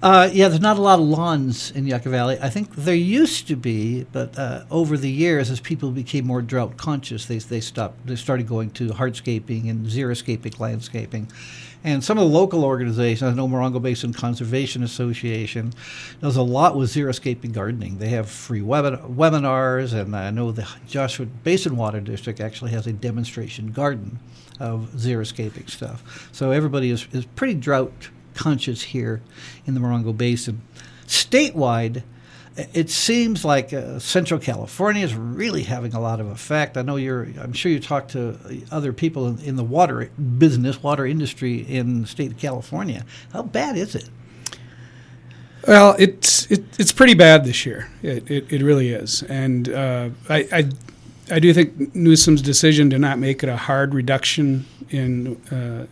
[0.00, 2.38] Uh, yeah, there's not a lot of lawns in Yucca Valley.
[2.40, 6.40] I think there used to be, but uh, over the years, as people became more
[6.40, 8.06] drought conscious, they they stopped.
[8.06, 11.28] They started going to hardscaping and xeriscapic landscaping.
[11.82, 15.72] And some of the local organizations, I know Morongo Basin Conservation Association,
[16.20, 17.98] does a lot with xeriscaping gardening.
[17.98, 22.86] They have free webin- webinars, and I know the Joshua Basin Water District actually has
[22.86, 24.18] a demonstration garden
[24.60, 26.28] of xeriscaping stuff.
[26.32, 29.20] So everybody is, is pretty drought conscious here
[29.66, 30.62] in the Morongo Basin.
[31.06, 32.04] Statewide,
[32.72, 36.76] it seems like uh, Central California is really having a lot of effect.
[36.76, 37.28] I know you're.
[37.40, 38.38] I'm sure you talk to
[38.70, 43.04] other people in, in the water business, water industry in the state of California.
[43.32, 44.08] How bad is it?
[45.66, 47.90] Well, it's it, it's pretty bad this year.
[48.02, 50.70] It, it, it really is, and uh, I, I
[51.30, 55.86] I do think Newsom's decision to not make it a hard reduction in uh,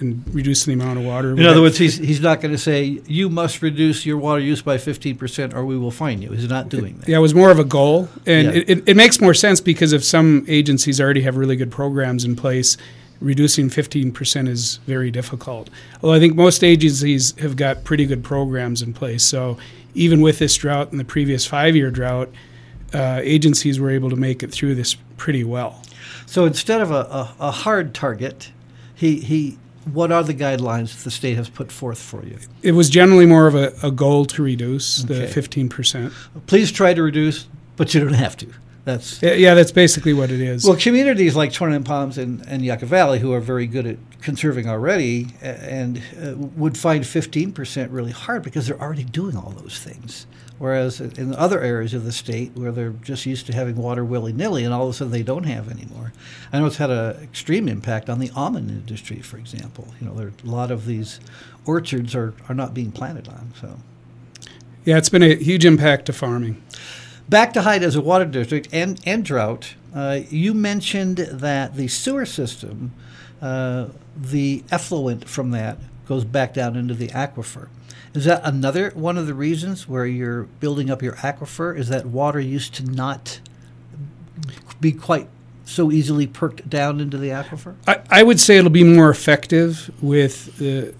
[0.00, 1.32] in reducing the amount of water.
[1.32, 4.62] In other words, he's he's not going to say you must reduce your water use
[4.62, 6.30] by fifteen percent or we will fine you.
[6.30, 7.08] He's not doing that.
[7.08, 8.54] Yeah, it was more of a goal, and Yeah.
[8.62, 12.24] it, it, it makes more sense because if some agencies already have really good programs
[12.24, 12.76] in place,
[13.20, 15.68] reducing fifteen percent is very difficult.
[16.02, 19.58] Although I think most agencies have got pretty good programs in place, so
[19.94, 22.30] even with this drought and the previous five-year drought,
[22.94, 25.82] uh, agencies were able to make it through this pretty well.
[26.26, 28.52] So instead of a, a, a hard target,
[28.94, 29.58] he he.
[29.84, 32.38] What are the guidelines the state has put forth for you?
[32.62, 36.12] It was generally more of a, a goal to reduce the fifteen percent.
[36.46, 38.46] Please try to reduce, but you don't have to.
[38.84, 40.64] That's Yeah, that's basically what it is.
[40.64, 44.68] Well, communities like 29 Palms and, and Yucca Valley, who are very good at conserving
[44.68, 50.26] already, and uh, would find 15% really hard because they're already doing all those things.
[50.60, 54.34] Whereas in other areas of the state where they're just used to having water willy
[54.34, 56.12] nilly, and all of a sudden they don't have anymore.
[56.52, 59.88] I know it's had an extreme impact on the almond industry, for example.
[59.98, 61.18] You know, there are a lot of these
[61.64, 63.54] orchards are, are not being planted on.
[63.58, 63.78] So.
[64.84, 66.62] yeah, it's been a huge impact to farming.
[67.26, 72.26] Back to High Desert water district and, and drought, uh, you mentioned that the sewer
[72.26, 72.92] system,
[73.40, 77.68] uh, the effluent from that goes back down into the aquifer.
[78.12, 81.76] Is that another one of the reasons where you're building up your aquifer?
[81.76, 83.40] Is that water used to not
[84.80, 85.28] be quite
[85.64, 87.76] so easily perked down into the aquifer?
[87.86, 90.92] I, I would say it'll be more effective with the,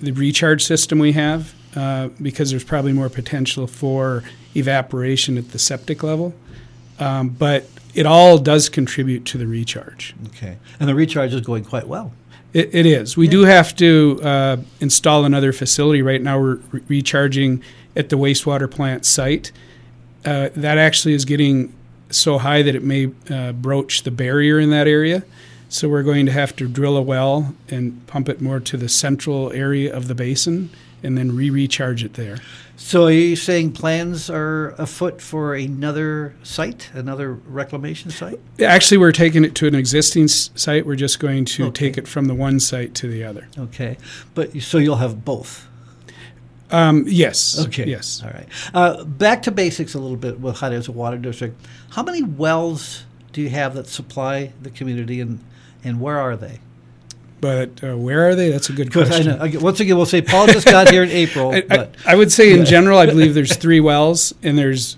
[0.00, 4.24] the recharge system we have uh, because there's probably more potential for
[4.56, 6.34] evaporation at the septic level.
[6.98, 10.14] Um, but it all does contribute to the recharge.
[10.28, 10.56] Okay.
[10.80, 12.12] And the recharge is going quite well.
[12.52, 13.16] It, it is.
[13.16, 16.02] We do have to uh, install another facility.
[16.02, 17.62] Right now, we're re- recharging
[17.94, 19.52] at the wastewater plant site.
[20.24, 21.72] Uh, that actually is getting
[22.10, 25.24] so high that it may uh, broach the barrier in that area.
[25.68, 28.88] So we're going to have to drill a well and pump it more to the
[28.88, 30.70] central area of the basin
[31.02, 32.38] and then re-recharge it there.
[32.76, 38.38] So are you saying plans are afoot for another site, another reclamation site?
[38.64, 40.86] Actually, we're taking it to an existing site.
[40.86, 41.86] We're just going to Okay.
[41.86, 43.48] take it from the one site to the other.
[43.58, 43.96] Okay,
[44.34, 45.66] but so you'll have both.
[46.70, 47.58] Um, yes.
[47.66, 47.86] Okay.
[47.86, 48.22] Yes.
[48.22, 48.46] All right.
[48.74, 51.60] Uh, back to basics a little bit with as a water district.
[51.90, 55.40] How many wells do you have that supply the community, and
[55.82, 56.60] and where are they?
[57.40, 58.50] But uh, where are they?
[58.50, 59.52] That's a good Because I question.
[59.54, 62.32] know, once again, we'll say Paul just got here in April, I, I, I would
[62.32, 64.96] say in general, I believe there's three wells, and there's,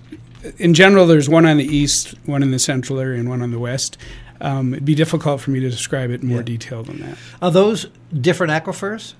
[0.59, 3.51] in general, there's one on the east, one in the central area, and one on
[3.51, 3.99] the west.
[4.41, 6.45] Um, it'd be difficult for me to describe it in more Yeah.
[6.45, 7.19] detail than that.
[7.43, 9.13] are those different aquifers?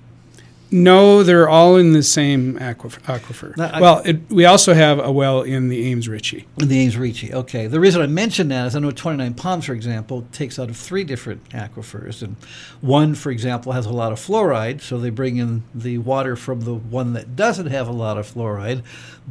[0.73, 3.55] No, they're all in the same aquif- aquifer.
[3.57, 6.45] No, I- well, it, we also have a well in the Ames Reche.
[6.59, 7.29] In the Ames Reche.
[7.29, 7.67] Okay.
[7.67, 10.77] The reason I mention that is I know 29 Palms, for example, takes out of
[10.77, 12.21] three different aquifers.
[12.23, 12.37] And
[12.79, 14.81] one, for example, has a lot of fluoride.
[14.81, 18.33] So they bring in the water from the one that doesn't have a lot of
[18.33, 18.81] fluoride,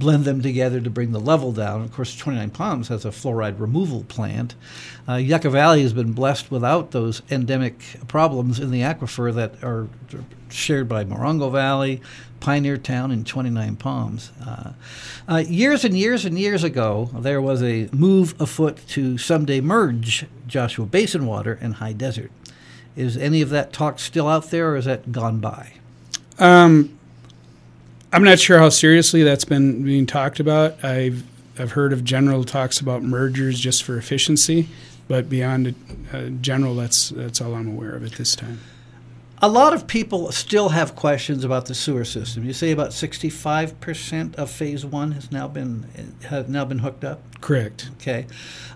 [0.01, 1.83] blend them together to bring the level down.
[1.83, 4.57] Of course, 29 Palms has a fluoride removal plant.
[5.09, 9.89] Uh, Yucca Valley has been blessed without those endemic problems in the aquifer that are
[10.49, 12.01] shared by Morongo Valley,
[12.41, 14.33] Pioneer Town, and 29 Palms.
[14.45, 14.73] Uh,
[15.29, 20.27] uh, years and years and years ago, there was a move afoot to someday merge
[20.47, 22.33] Joshua Basin water and High Desert.
[22.97, 25.75] Is any of that talk still out there, or is that gone by?
[26.39, 26.99] Um,
[28.13, 30.85] I'm not sure how seriously that's been being talked about.
[30.85, 31.23] I've
[31.59, 34.69] I've heard of general talks about mergers just for efficiency,
[35.09, 35.75] but beyond
[36.13, 38.61] uh, general, that's that's all I'm aware of at this time.
[39.43, 42.45] A lot of people still have questions about the sewer system.
[42.45, 45.87] You say about 65% of phase one has now been
[46.29, 47.23] has now been hooked up.
[47.41, 47.91] Correct.
[48.01, 48.27] Okay,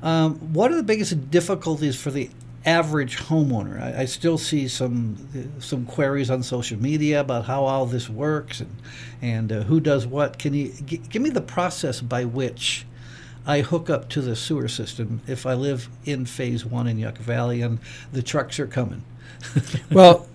[0.02, 2.30] um, what are the biggest difficulties for the
[2.66, 3.80] average homeowner.
[3.80, 5.16] I, I, still see some
[5.60, 8.76] some queries on social media about how all this works and
[9.20, 10.38] and uh, who does what.
[10.38, 12.86] Can you g- give me the process by which
[13.46, 17.22] I hook up to the sewer system if I live in Phase One in Yucca
[17.22, 17.78] Valley and
[18.12, 19.04] the trucks are coming?
[19.90, 20.28] well.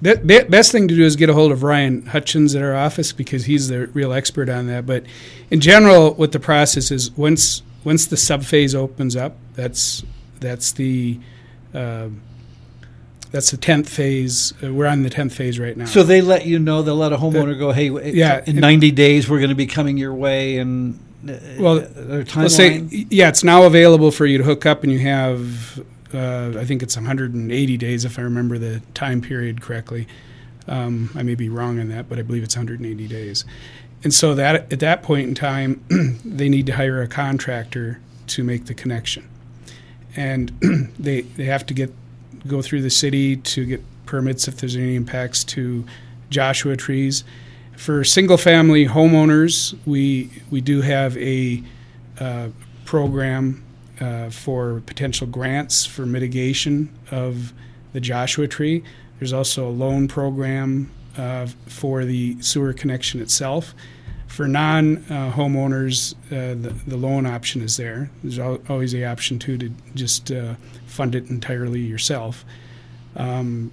[0.00, 3.10] The best thing to do is get a hold of Ryan Hutchins at our office
[3.12, 4.86] because he's the real expert on that.
[4.86, 5.04] But
[5.50, 10.04] in general, what the process is once once the subphase opens up, that's
[10.38, 11.18] that's the
[11.74, 12.08] uh,
[13.32, 14.54] that's the tenth phase.
[14.62, 15.84] Uh, we're on the tenth phase right now.
[15.84, 16.82] So they let you know.
[16.82, 19.66] They'll let a homeowner the, go, "Hey, yeah, in ninety days, we're going to be
[19.66, 22.78] coming your way." And uh, well, let's say,
[23.10, 25.80] yeah, it's now available for you to hook up, and you have,
[26.14, 30.06] uh, I think it's 180 days if I remember the time period correctly.
[30.68, 33.44] Um, I may be wrong on that, but I believe it's 180 days.
[34.04, 35.82] And so that at that point in time,
[36.24, 39.28] they need to hire a contractor to make the connection,
[40.16, 40.50] and
[40.98, 41.92] they they have to get
[42.46, 45.84] go through the city to get permits if there's any impacts to
[46.30, 47.24] Joshua trees.
[47.76, 51.62] For single family homeowners, we we do have a
[52.18, 52.48] uh,
[52.84, 53.64] program
[54.00, 57.52] uh, for potential grants for mitigation of
[57.92, 58.82] the Joshua tree.
[59.18, 63.74] There's also a loan program uh, for the sewer connection itself.
[64.28, 68.10] For non uh, homeowners, uh, the, the loan option is there.
[68.22, 70.54] There's al- always the option too to just uh,
[70.86, 72.44] fund it entirely yourself.
[73.16, 73.72] Um,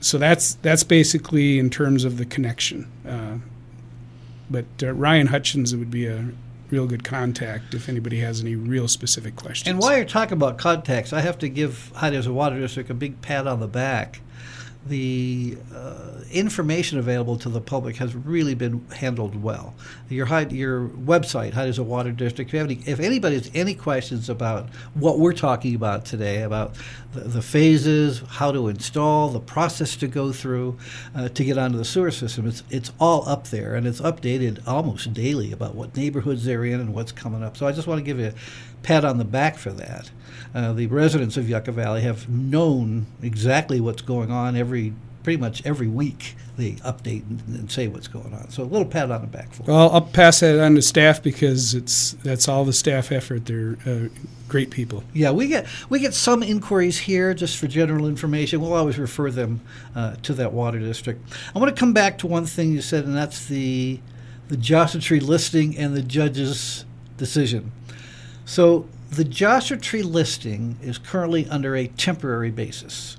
[0.00, 2.90] so that's that's basically in terms of the connection.
[3.06, 3.38] Uh,
[4.50, 6.26] but uh, Ryan Hutchins would be a
[6.70, 9.68] real good contact if anybody has any real specific questions.
[9.68, 13.22] And while you're talking about contacts, I have to give High Water District a big
[13.22, 14.20] pat on the back
[14.86, 19.74] the uh, information available to the public has really been handled well.
[20.08, 22.52] Your your website, High Desert Water District.
[22.54, 26.76] If, any, if anybody has any questions about what we're talking about today, about
[27.12, 30.78] the, the phases, how to install, the process to go through
[31.14, 34.66] uh, to get onto the sewer system, it's it's all up there and it's updated
[34.66, 37.56] almost daily about what neighborhoods they're in and what's coming up.
[37.56, 38.34] So I just want to give you a
[38.82, 40.10] pat on the back for that.
[40.54, 45.64] Uh, the residents of Yucca Valley have known exactly what's going on every pretty much
[45.66, 48.50] every week they update and, and, say what's going on.
[48.50, 49.62] So a little pat on the back for.
[49.64, 53.46] Well, I'll pass that on to staff because it's that's all the staff effort.
[53.46, 54.08] They're uh,
[54.48, 55.04] great people.
[55.12, 58.60] Yeah, we get we get some inquiries here just for general information.
[58.60, 59.60] We'll always refer them
[59.94, 61.22] uh, to that water district.
[61.54, 64.00] I want to come back to one thing you said, and that's the
[64.48, 66.84] the Joshua Tree listing and the judge's
[67.16, 67.72] decision.
[68.50, 73.16] So the Joshua Tree listing is currently under a temporary basis,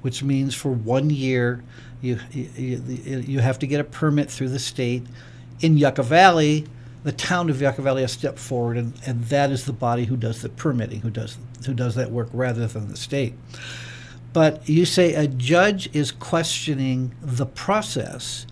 [0.00, 1.62] which means for one year
[2.00, 5.02] you, you, you have to get a permit through the state.
[5.60, 6.64] In Yucca Valley,
[7.04, 10.16] the town of Yucca Valley has stepped forward, and, and that is the body who
[10.16, 13.34] does the permitting, who does who does that work rather than the state.
[14.32, 18.46] But you say a judge is questioning the process.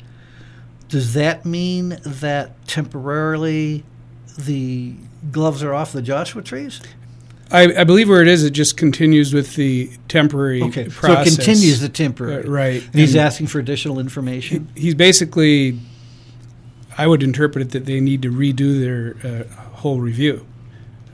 [0.91, 3.83] Does that mean that temporarily
[4.39, 4.95] the
[5.31, 6.81] gloves are off the Joshua trees?
[7.51, 10.89] I, I, believe where it is, it just continues with the temporary okay.
[10.89, 11.35] process.
[11.35, 12.45] So it continues the temporary.
[12.45, 12.85] Uh, right.
[12.85, 14.69] And he's and asking for additional information?
[14.75, 15.79] He, he's basically,
[16.99, 19.45] I would interpret it that they need to redo their uh,
[19.77, 20.47] whole review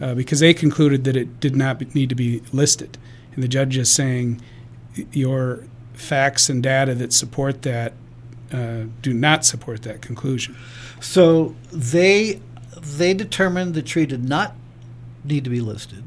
[0.01, 2.99] uh, because they concluded that it did not need to be listed.
[3.35, 4.41] And the judge is saying
[5.13, 7.93] your facts and data that support that
[8.53, 10.57] uh, do not support that conclusion.
[11.01, 12.41] So they
[12.85, 14.55] they determined the tree did not
[15.25, 16.05] need to be listed,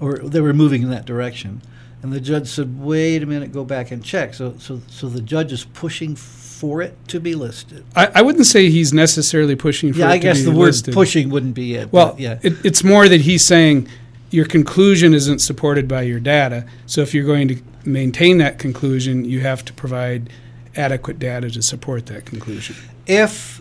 [0.00, 1.62] or they were moving in that direction.
[2.02, 5.20] And the judge said, "Wait a minute, go back and check." So, so, so the
[5.20, 7.84] judge is pushing for it to be listed.
[7.94, 10.94] I, I wouldn't say he's necessarily pushing for yeah, it I guess the listed.
[10.94, 11.92] word pushing wouldn't be it.
[11.92, 13.88] Well, yeah, it, it's more that he's saying
[14.30, 16.66] your conclusion isn't supported by your data.
[16.86, 20.30] So if you're going to maintain that conclusion, you have to provide
[20.76, 22.76] adequate data to support that conclusion.
[23.06, 23.60] If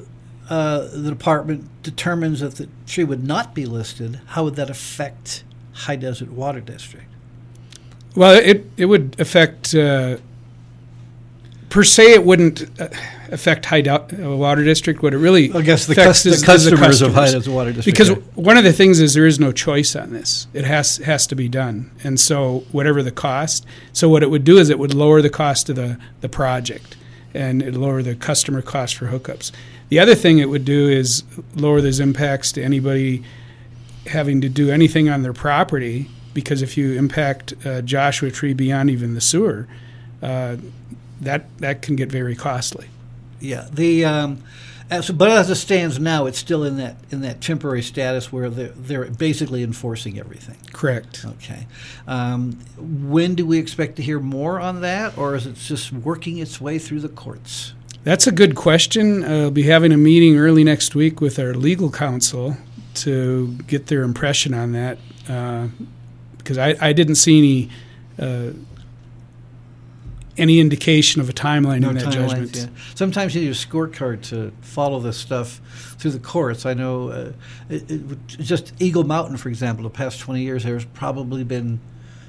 [0.49, 5.43] uh, the department determines that the tree would not be listed, how would that affect
[5.73, 7.05] High Desert Water District?
[8.15, 9.75] Well, it it would affect.
[9.75, 10.17] Uh,
[11.69, 12.87] per se, it wouldn't uh,
[13.29, 15.03] affect High Do- uh, Water District.
[15.03, 17.73] What it really I guess the, cus- the, customers, the customers of High Desert Water
[17.73, 17.97] District.
[17.97, 20.47] Because one of the things is there is no choice on this.
[20.53, 23.65] It has has to be done, and so whatever the cost.
[23.93, 26.97] So what it would do is it would lower the cost of the the project,
[27.33, 29.51] and it lower the customer cost for hookups.
[29.89, 31.23] The other thing it would do is
[31.55, 33.23] lower those impacts to anybody
[34.07, 38.89] having to do anything on their property because if you impact a Joshua tree beyond
[38.89, 39.67] even the sewer,
[40.21, 40.57] uh,
[41.21, 42.87] that that can get very costly.
[43.39, 44.43] Yeah, the um,
[44.89, 48.49] As, but as it stands now, it's still in that in that temporary status where
[48.49, 50.57] they're, they're basically enforcing everything.
[50.71, 51.25] Correct.
[51.25, 51.67] Okay.
[52.07, 56.37] Um, when do we expect to hear more on that, or is it just working
[56.37, 57.73] its way through the courts?
[58.07, 59.25] That's a good question.
[59.25, 62.55] Uh, I'll be having a meeting early next week with our legal counsel
[62.93, 64.97] to get their impression on that
[66.37, 67.69] because I, I didn't see any
[68.17, 68.53] uh,
[70.37, 72.55] any indication of a timeline in that judgment.
[72.55, 72.67] yeah.
[72.95, 75.59] Sometimes you need a scorecard to follow this stuff
[75.99, 76.65] through the courts.
[76.65, 77.33] I know uh,
[77.67, 81.81] it, it, just Eagle Mountain, for example, the past 20 years, there's probably been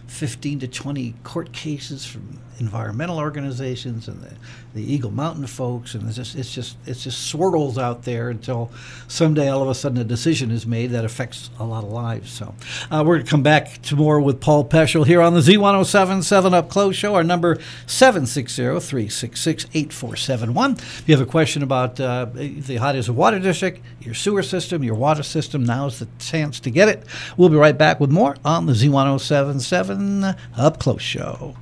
[0.09, 4.33] 15 to 20 court cases from environmental organizations and the,
[4.75, 8.71] the Eagle Mountain folks, and it's just it's just it's just swirls out there until
[9.07, 12.31] someday all of a sudden a decision is made that affects a lot of lives.
[12.31, 12.55] So
[12.91, 16.53] uh, we're going to come back to more with Paul Peschel here on the Z1077
[16.53, 17.15] Up Close Show.
[17.15, 17.57] Our number
[17.87, 20.79] 760-366-8471.
[20.79, 24.83] If you have a question about uh, the High Desert Water District, your sewer system,
[24.83, 27.05] your water system, now's the chance to get it.
[27.37, 31.57] We'll be right back with more on the Z1077 Up Close Show.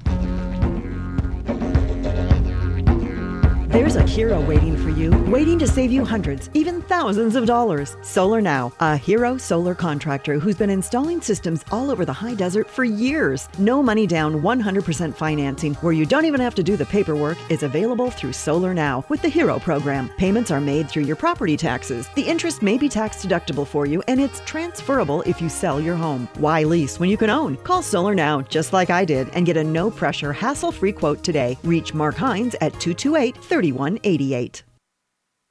[3.76, 7.98] There's a hero waiting for you, waiting to save you hundreds, even thousands of dollars.
[8.00, 12.70] Solar Now, a hero solar contractor who's been installing systems all over the high desert
[12.70, 13.50] for years.
[13.58, 17.64] No money down, 100% financing, where you don't even have to do the paperwork, is
[17.64, 20.08] available through Solar Now with the Hero program.
[20.16, 22.08] Payments are made through your property taxes.
[22.14, 25.96] The interest may be tax deductible for you, and it's transferable if you sell your
[25.96, 26.30] home.
[26.38, 27.58] Why lease when you can own?
[27.58, 31.22] Call Solar Now, just like I did, and get a no pressure, hassle free quote
[31.22, 31.58] today.
[31.62, 33.36] Reach Mark Hines at 228
[33.72, 34.62] 3188.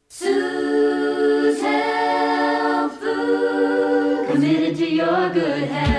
[0.08, 1.60] Sue's
[3.00, 5.95] Food, committed to your good health.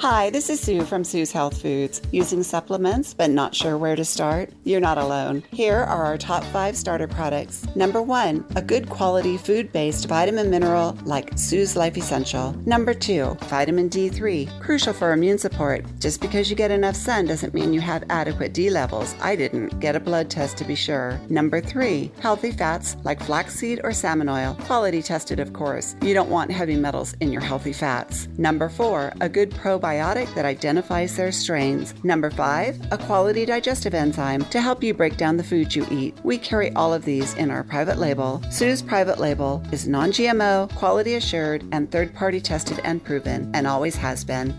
[0.00, 2.00] Hi, this is Sue from Sue's Health Foods.
[2.10, 4.48] Using supplements but not sure where to start?
[4.64, 5.42] You're not alone.
[5.52, 7.66] Here are our top five starter products.
[7.76, 12.52] Number one, a good quality food based vitamin mineral like Sue's Life Essential.
[12.64, 15.84] Number two, vitamin D3, crucial for immune support.
[15.98, 19.14] Just because you get enough sun doesn't mean you have adequate D levels.
[19.20, 19.80] I didn't.
[19.80, 21.20] Get a blood test to be sure.
[21.28, 24.56] Number three, healthy fats like flaxseed or salmon oil.
[24.62, 25.94] Quality tested, of course.
[26.00, 28.28] You don't want heavy metals in your healthy fats.
[28.38, 31.94] Number four, a good probiotic that identifies their strains.
[32.04, 36.16] Number five, a quality digestive enzyme to help you break down the food you eat.
[36.22, 38.40] We carry all of these in our private label.
[38.50, 43.66] Sue's private label is non GMO, quality assured, and third party tested and proven, and
[43.66, 44.54] always has been.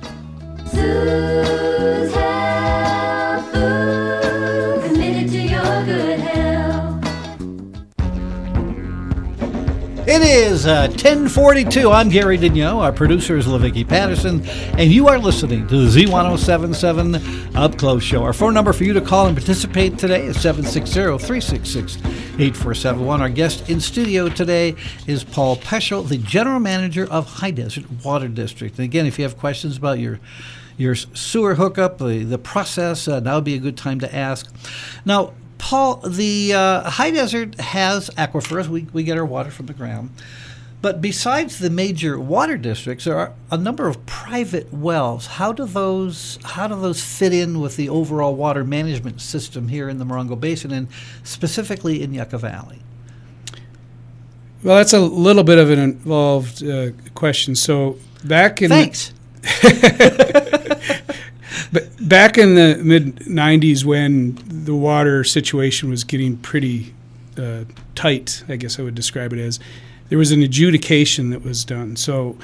[0.67, 6.40] Sue's Health Food, committed to your good health.
[10.13, 11.89] It is uh, 1042.
[11.89, 12.81] I'm Gary Daigneault.
[12.81, 14.45] Our producer is LaVicky Patterson.
[14.77, 18.21] And you are listening to the Z1077 Up Close Show.
[18.21, 23.19] Our phone number for you to call and participate today is 760-366-8471.
[23.21, 24.75] Our guest in studio today
[25.07, 28.77] is Paul Peschel, the General Manager of High Desert Water District.
[28.79, 30.19] And again, if you have questions about your
[30.77, 34.53] your sewer hookup, the, the process, uh, now would be a good time to ask.
[35.05, 35.31] Now,
[35.61, 38.67] Paul, the uh, high desert has aquifers.
[38.67, 40.09] We, we get our water from the ground.
[40.81, 45.27] But besides the major water districts, there are a number of private wells.
[45.27, 49.87] How do those how do those fit in with the overall water management system here
[49.87, 50.87] in the Morongo Basin and
[51.23, 52.79] specifically in Yucca Valley?
[54.63, 57.55] Well, that's a little bit of an involved uh, question.
[57.55, 59.13] So back in Thanks.
[61.71, 66.93] But back in the mid 90s, when the water situation was getting pretty
[67.37, 67.63] uh,
[67.95, 69.59] tight, I guess I would describe it as,
[70.09, 71.95] there was an adjudication that was done.
[71.95, 72.37] So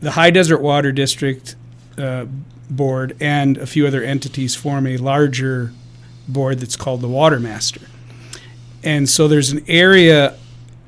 [0.00, 1.54] the High Desert Water District
[1.96, 2.26] uh,
[2.68, 5.72] Board and a few other entities form a larger
[6.26, 7.82] board that's called the Water Master.
[8.82, 10.36] And so there's an area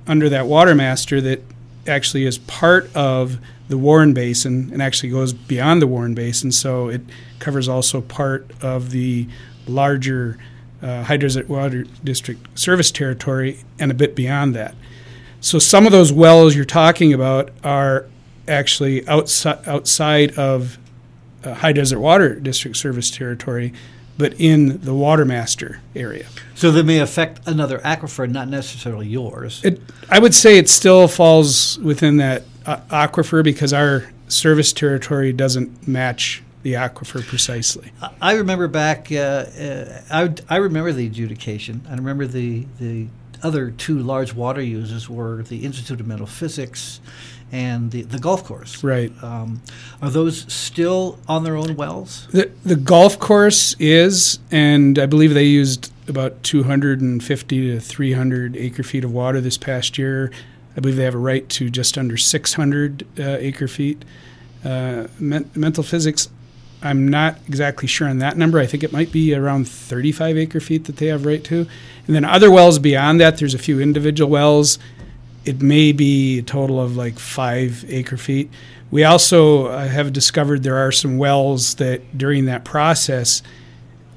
[0.06, 1.42] under that Water Master that
[1.86, 6.52] actually is part of the Warren Basin and actually goes beyond the Warren Basin.
[6.52, 7.02] So it
[7.38, 9.28] covers also part of the
[9.66, 10.38] larger
[10.82, 14.74] uh, High Desert Water District service territory and a bit beyond that.
[15.40, 18.06] So some of those wells you're talking about are
[18.48, 20.78] actually outside outside of
[21.44, 23.72] uh, High Desert Water District service territory,
[24.18, 26.26] but in the Watermaster area.
[26.54, 29.64] So they may affect another aquifer, not necessarily yours.
[29.64, 35.32] It, I would say it still falls within that uh, aquifer because our service territory
[35.32, 37.92] doesn't match the aquifer precisely.
[38.20, 39.12] I remember back.
[39.12, 41.86] Uh, uh, I, I remember the adjudication.
[41.88, 43.06] I remember the the
[43.42, 47.00] other two large water users were the Institute of Mental Physics
[47.52, 48.82] and the, the golf course.
[48.82, 49.12] Right.
[49.22, 49.62] Um,
[50.02, 52.26] are those still on their own wells?
[52.32, 58.82] The the golf course is, and I believe they used about 250 to 300 acre
[58.82, 60.30] feet of water this past year.
[60.76, 64.04] I believe they have a right to just under 600 uh, acre feet.
[64.64, 66.28] Uh, men- mental physics,
[66.82, 68.58] I'm not exactly sure on that number.
[68.58, 71.66] I think it might be around 35 acre feet that they have right to.
[72.06, 74.78] And then other wells beyond that, there's a few individual wells.
[75.44, 78.50] It may be a total of like five acre feet.
[78.90, 83.42] We also uh, have discovered there are some wells that during that process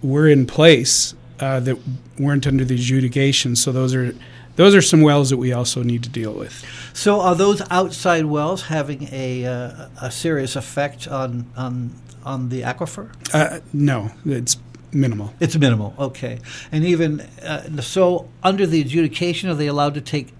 [0.02, 1.78] were in place uh, that
[2.18, 3.56] weren't under the adjudication.
[3.56, 4.14] So those are
[4.60, 6.66] those are some wells that we also need to deal with.
[6.94, 11.96] So are those outside wells having a uh, a serious effect on on
[12.26, 13.10] on the aquifer?
[13.34, 14.58] Uh, no, it's
[14.92, 15.34] minimal.
[15.40, 15.94] It's minimal.
[15.98, 16.40] Okay,
[16.74, 20.34] and even uh, so, under the adjudication, are they allowed to take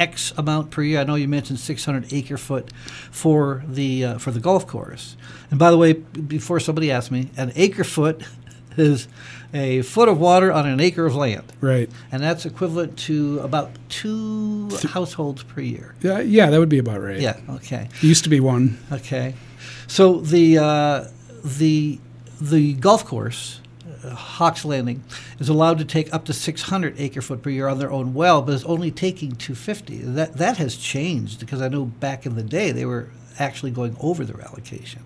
[0.00, 0.98] X amount per year?
[0.98, 2.72] I know you mentioned 600 acre foot
[3.12, 5.16] for the uh, for the golf course.
[5.48, 8.24] And by the way, before somebody asks me, an acre foot
[8.80, 9.08] is
[9.52, 11.52] a foot of water on an acre of land.
[11.60, 11.90] Right.
[12.12, 15.94] And that's equivalent to about two households per year.
[16.00, 17.20] Yeah, yeah, that would be about right.
[17.20, 17.38] Yeah.
[17.48, 17.88] Okay.
[17.96, 18.78] It used to be one.
[18.92, 19.34] Okay.
[19.86, 21.04] So the uh,
[21.44, 21.98] the
[22.40, 23.60] the golf course,
[24.04, 25.02] uh, Hawks Landing,
[25.38, 28.40] is allowed to take up to 600 acre foot per year on their own well,
[28.40, 29.98] but is only taking 250.
[29.98, 33.08] That that has changed because I know back in the day they were
[33.38, 35.02] actually going over their allocation.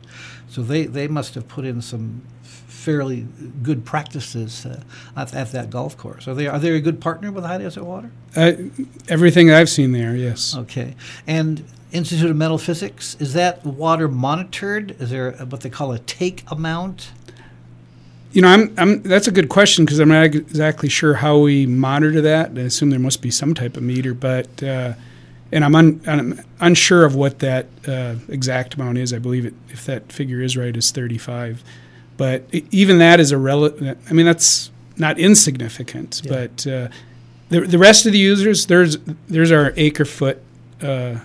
[0.48, 3.26] So they, they must have put in some fairly
[3.62, 4.82] good practices uh,
[5.16, 6.28] at, at that golf course.
[6.28, 8.10] Are they are they a good partner with High Desert Water?
[8.36, 8.52] Uh,
[9.08, 10.54] everything I've seen there, yes.
[10.54, 10.94] Okay.
[11.26, 15.00] And Institute of Mental Physics, is that water monitored?
[15.00, 17.12] Is there what they call a take amount?
[18.32, 19.02] You know, I'm, I'm.
[19.02, 22.50] That's a good question because I'm not exactly sure how we monitor that.
[22.56, 24.94] I assume there must be some type of meter, but uh,
[25.54, 29.12] and I'm, un, I'm unsure of what that uh, exact amount is.
[29.12, 31.62] I believe it, if that figure is right, is 35.
[32.16, 32.42] But
[32.72, 33.96] even that is a relative.
[34.10, 36.22] I mean, that's not insignificant.
[36.24, 36.30] Yeah.
[36.30, 36.88] But uh,
[37.48, 38.98] the the rest of the users, there's
[39.28, 40.42] there's our acre foot
[40.82, 41.20] uh,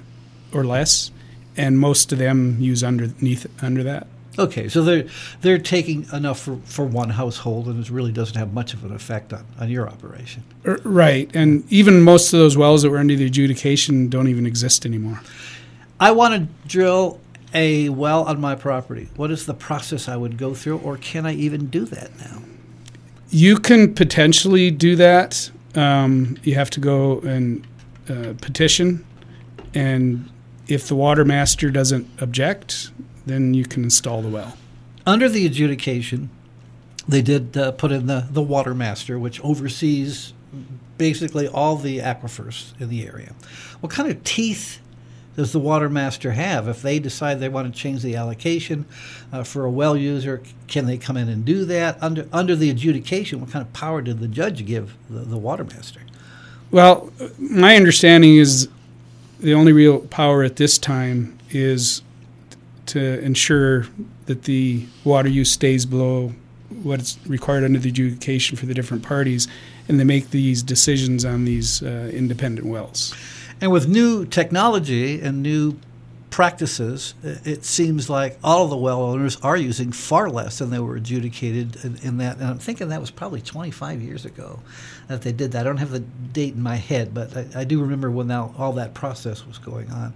[0.53, 1.11] or less,
[1.57, 4.07] and most of them use underneath under that.
[4.39, 5.05] Okay, so they're
[5.41, 8.93] they're taking enough for, for one household, and it really doesn't have much of an
[8.93, 10.43] effect on, on your operation.
[10.63, 14.85] Right, and even most of those wells that were under the adjudication don't even exist
[14.85, 15.21] anymore.
[15.99, 17.19] I want to drill
[17.53, 19.09] a well on my property.
[19.17, 22.41] What is the process I would go through, or can I even do that now?
[23.29, 25.51] You can potentially do that.
[25.75, 27.67] Um, you have to go and
[28.09, 29.05] uh, petition,
[29.73, 30.29] and
[30.67, 32.91] if the water master doesn't object,
[33.29, 34.57] then you can install the well.
[35.05, 36.29] Under the adjudication,
[37.07, 40.33] they did uh, put in the, the water master, which oversees
[40.97, 43.33] basically all the aquifers in the area.
[43.79, 44.79] What kind of teeth
[45.35, 46.67] does the water master have?
[46.67, 48.85] If they decide they want to change the allocation
[49.31, 52.01] uh, for a well user, can they come in and do that?
[52.03, 55.63] Under, under the adjudication, what kind of power did the judge give the, the water
[55.63, 56.01] master?
[56.71, 58.67] Well, my understanding is
[59.39, 62.01] the only real power at this time is
[62.89, 63.85] to ensure
[64.25, 66.33] that the water use stays below
[66.83, 69.47] what's required under the adjudication for the different parties,
[69.87, 73.13] and they make these decisions on these uh, independent wells.
[73.61, 75.77] And with new technology and new
[76.29, 80.79] practices, it seems like all of the well owners are using far less than they
[80.79, 82.37] were adjudicated in, in that.
[82.37, 84.59] And I'm thinking that was probably 25 years ago
[85.07, 85.61] that they did that.
[85.61, 88.53] I don't have the date in my head, but I, I do remember when now
[88.57, 90.13] all that process was going on.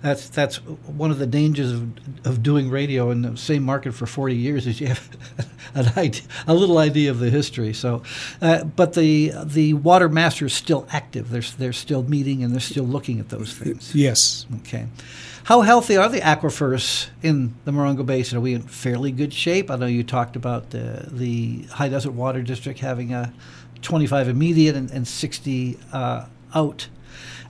[0.00, 1.90] That's that's one of the dangers of,
[2.24, 5.08] of doing radio in the same market for 40 years is you have
[5.74, 7.72] an idea, a little idea of the history.
[7.72, 8.02] So,
[8.40, 11.30] uh, but the the water master is still active.
[11.30, 13.92] They're they're still meeting and they're still looking at those things.
[13.94, 14.46] Yes.
[14.60, 14.86] Okay.
[15.48, 18.36] How healthy are the aquifers in the Morongo Basin?
[18.36, 19.70] Are we in fairly good shape?
[19.70, 23.32] I know you talked about the, the High Desert Water District having a
[23.80, 26.88] 25 immediate and, and 60 uh, out.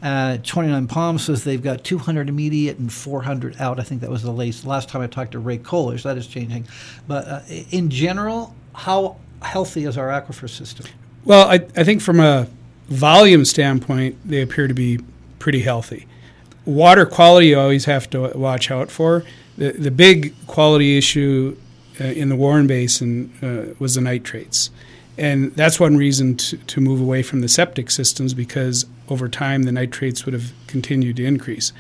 [0.01, 3.80] Uh, 29 Palms says they've got 200 immediate and 400 out.
[3.80, 4.64] I think that was the latest.
[4.64, 6.68] Last time I talked to Ray Kohler, so that is changing.
[7.09, 10.86] But uh, in general, how healthy is our aquifer system?
[11.24, 12.46] Well, I, I think from a
[12.90, 15.01] volume standpoint, they appear to be
[15.40, 16.07] pretty healthy.
[16.69, 19.25] Water quality you always have to watch out for.
[19.57, 21.57] The, the big quality issue
[21.99, 24.71] uh, in the Warren Basin uh, was the nitrates.
[25.16, 29.62] And that's one reason to, to move away from the septic systems because over time
[29.62, 31.73] the nitrates would have continued to increase.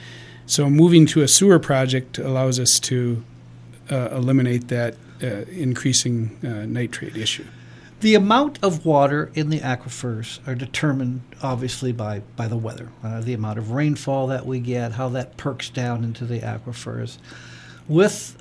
[0.46, 3.22] So moving to a sewer project allows us to
[3.90, 7.44] uh, eliminate that uh, increasing uh, nitrate issue.
[8.00, 13.20] The amount of water in the aquifers are determined obviously by, by the weather, uh,
[13.20, 17.18] the amount of rainfall that we get, how that perks down into the aquifers.
[17.88, 18.40] With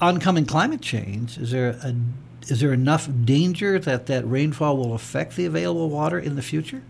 [0.00, 1.94] oncoming climate change, is there a,
[2.48, 6.82] is there enough danger that that rainfall will affect the available water in the future?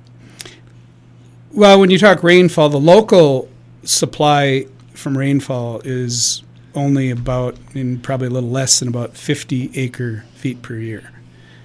[1.53, 3.49] Well, when you talk rainfall, the local
[3.84, 6.42] supply from rainfall is
[6.74, 11.13] only about, in probably a little less than about 50 acre feet per year.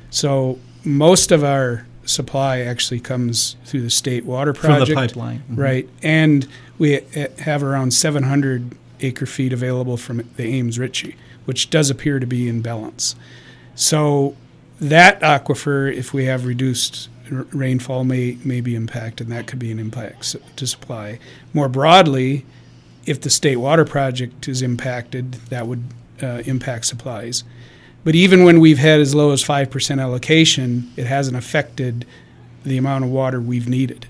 [0.10, 4.95] So most of our supply actually comes through the state water From the project.
[4.97, 5.43] pipeline.
[5.51, 5.57] Mhm.
[5.57, 5.89] Right.
[6.01, 6.47] And
[6.80, 7.01] we
[7.39, 11.14] have around 700 acre feet available from the Ames Reche,
[11.45, 13.16] which does appear to be in balance.
[13.76, 14.36] So
[14.82, 19.60] that aquifer, if we have reduced r- rainfall, may may be impacted, and that could
[19.60, 21.20] be an impact to supply.
[21.53, 22.45] More broadly,
[23.05, 25.84] if the state water project is impacted, that would
[26.22, 27.43] uh, impact supplies.
[28.10, 32.07] But even when we've had as low as five percent allocation, it hasn't affected
[32.64, 34.07] the amount of water we've needed.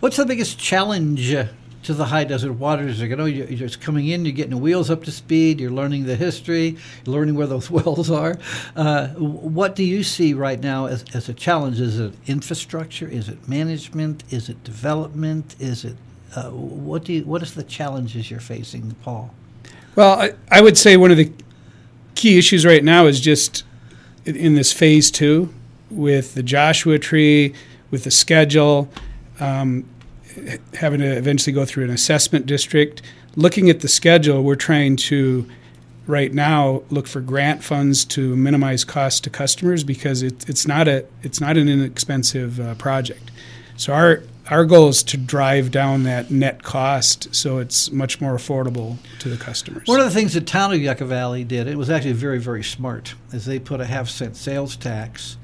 [0.00, 1.48] What's the biggest challenge uh,
[1.82, 3.02] to the high desert waters?
[3.02, 5.70] You know, you're you're just coming in, you're getting the wheels up to speed, you're
[5.70, 8.38] learning the history, you're learning where those wells are.
[8.74, 11.80] Uh, what do you see right now as, as a challenge?
[11.80, 13.06] Is it infrastructure?
[13.06, 14.24] Is it management?
[14.30, 15.54] Is it development?
[15.58, 15.96] Is it
[16.34, 19.34] uh, what do you, what is the challenges you're facing, Paul?
[19.96, 21.30] Well, I, I would say one of the
[22.18, 23.64] key issues right now is just
[24.26, 25.54] in- this phase two
[25.90, 27.54] with the Joshua tree,
[27.90, 28.90] with the schedule,
[29.40, 29.84] um,
[30.74, 33.00] having to eventually go through an assessment district.
[33.36, 35.48] Looking at the schedule, we're trying to
[36.06, 40.88] right now look for grant funds to minimize cost to customers because it, it's not
[40.88, 43.30] a it's not an inexpensive uh, project.
[43.76, 48.34] So our our goal is to drive down that net cost so it's much more
[48.34, 49.86] affordable to the customers.
[49.86, 52.64] One of the things the town of Yucca Valley did, it was actually very, very
[52.64, 55.36] smart, is they put a half cent sales tax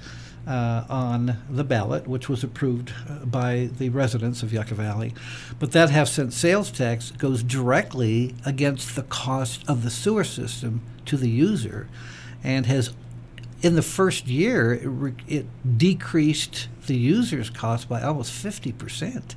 [0.46, 5.14] uh, on the ballot, which was approved uh, by the residents of Yucca Valley.
[5.58, 10.82] But that half cent sales tax goes directly against the cost of the sewer system
[11.06, 11.88] to the user
[12.42, 12.92] and has
[13.64, 15.46] in the first year, it, re- it
[15.78, 19.34] decreased the user's cost by almost 50%.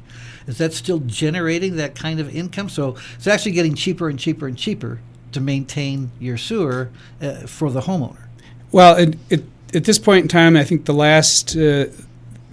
[0.48, 2.68] Is that still generating that kind of income?
[2.68, 5.00] So it's actually getting cheaper and cheaper and cheaper
[5.32, 6.90] to maintain your sewer
[7.22, 8.28] uh, for the homeowner.
[8.74, 11.86] Well, it, it, at this point in time, I think the last uh,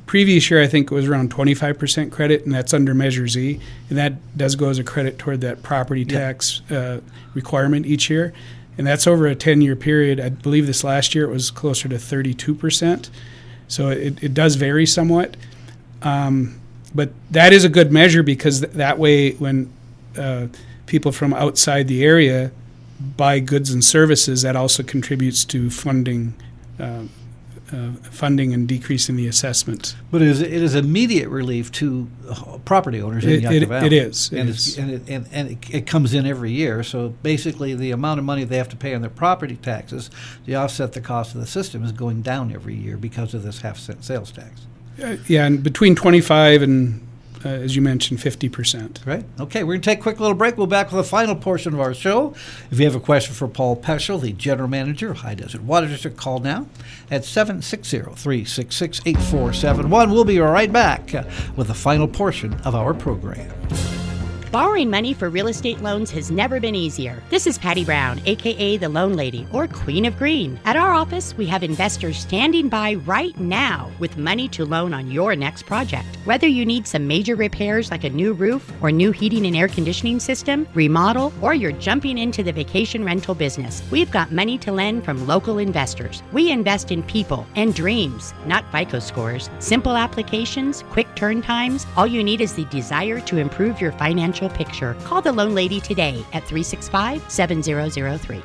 [0.06, 3.58] previous year, I think it was around 25% credit, and that's under Measure Z.
[3.88, 7.00] And that does go as a credit toward that property tax uh,
[7.34, 8.32] requirement each year.
[8.76, 10.20] And that's over a 10 year period.
[10.20, 13.08] I believe this last year it was closer to 32%.
[13.68, 15.36] So it, it does vary somewhat.
[16.02, 16.60] Um,
[16.94, 19.72] but that is a good measure because th- that way, when
[20.16, 20.46] uh,
[20.86, 22.52] people from outside the area
[23.16, 26.34] buy goods and services, that also contributes to funding,
[26.78, 27.04] uh,
[27.72, 29.96] uh, funding and decreasing the assessment.
[30.10, 33.68] But it is, it is immediate relief to uh, property owners in It- Yucca it-
[33.68, 33.86] Valley.
[33.86, 34.78] it is, it and, is.
[34.78, 36.82] And, it, and, and it, it comes in every year.
[36.82, 40.10] So basically, the amount of money they have to pay on their property taxes
[40.46, 43.60] to offset the cost of the system is going down every year because of this
[43.62, 44.66] half cent sales tax.
[45.02, 47.00] Uh, yeah, and between 25 and,
[47.44, 49.04] uh, as you mentioned, 50%.
[49.06, 49.24] Right.
[49.40, 50.56] Okay, we're going to take a quick little break.
[50.56, 52.34] We'll be back with the final portion of our show.
[52.70, 55.86] If you have a question for Paul Peschel, the General Manager of High Desert Water
[55.86, 56.66] District, call now
[57.10, 60.12] at 760-366-8471.
[60.12, 61.12] We'll be right back
[61.56, 63.52] with the final portion of our program.
[64.54, 67.20] Borrowing money for real estate loans has never been easier.
[67.28, 70.60] This is Patty Brown, aka the Loan Lady or Queen of Green.
[70.64, 75.10] At our office, we have investors standing by right now with money to loan on
[75.10, 76.06] your next project.
[76.24, 79.66] Whether you need some major repairs like a new roof or new heating and air
[79.66, 84.70] conditioning system, remodel, or you're jumping into the vacation rental business, we've got money to
[84.70, 86.22] lend from local investors.
[86.30, 89.50] We invest in people and dreams, not FICO scores.
[89.58, 91.88] Simple applications, quick turn times.
[91.96, 94.94] All you need is the desire to improve your financial picture.
[95.04, 98.42] Call the Loan Lady today at 365 7003.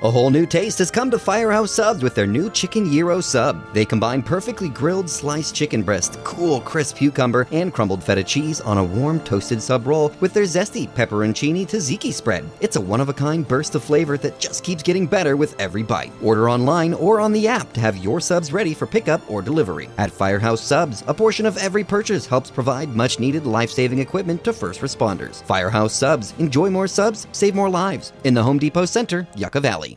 [0.00, 3.74] A whole new taste has come to Firehouse Subs with their new Chicken Gyro Sub.
[3.74, 8.78] They combine perfectly grilled sliced chicken breast, cool crisp cucumber, and crumbled feta cheese on
[8.78, 12.44] a warm toasted sub roll with their zesty pepperoncini tzatziki spread.
[12.60, 15.58] It's a one of a kind burst of flavor that just keeps getting better with
[15.60, 16.12] every bite.
[16.22, 19.88] Order online or on the app to have your subs ready for pickup or delivery.
[19.98, 24.44] At Firehouse Subs, a portion of every purchase helps provide much needed life saving equipment
[24.44, 25.42] to first responders.
[25.42, 28.12] Firehouse Subs, enjoy more subs, save more lives.
[28.22, 29.87] In the Home Depot Center, Yucca Valley.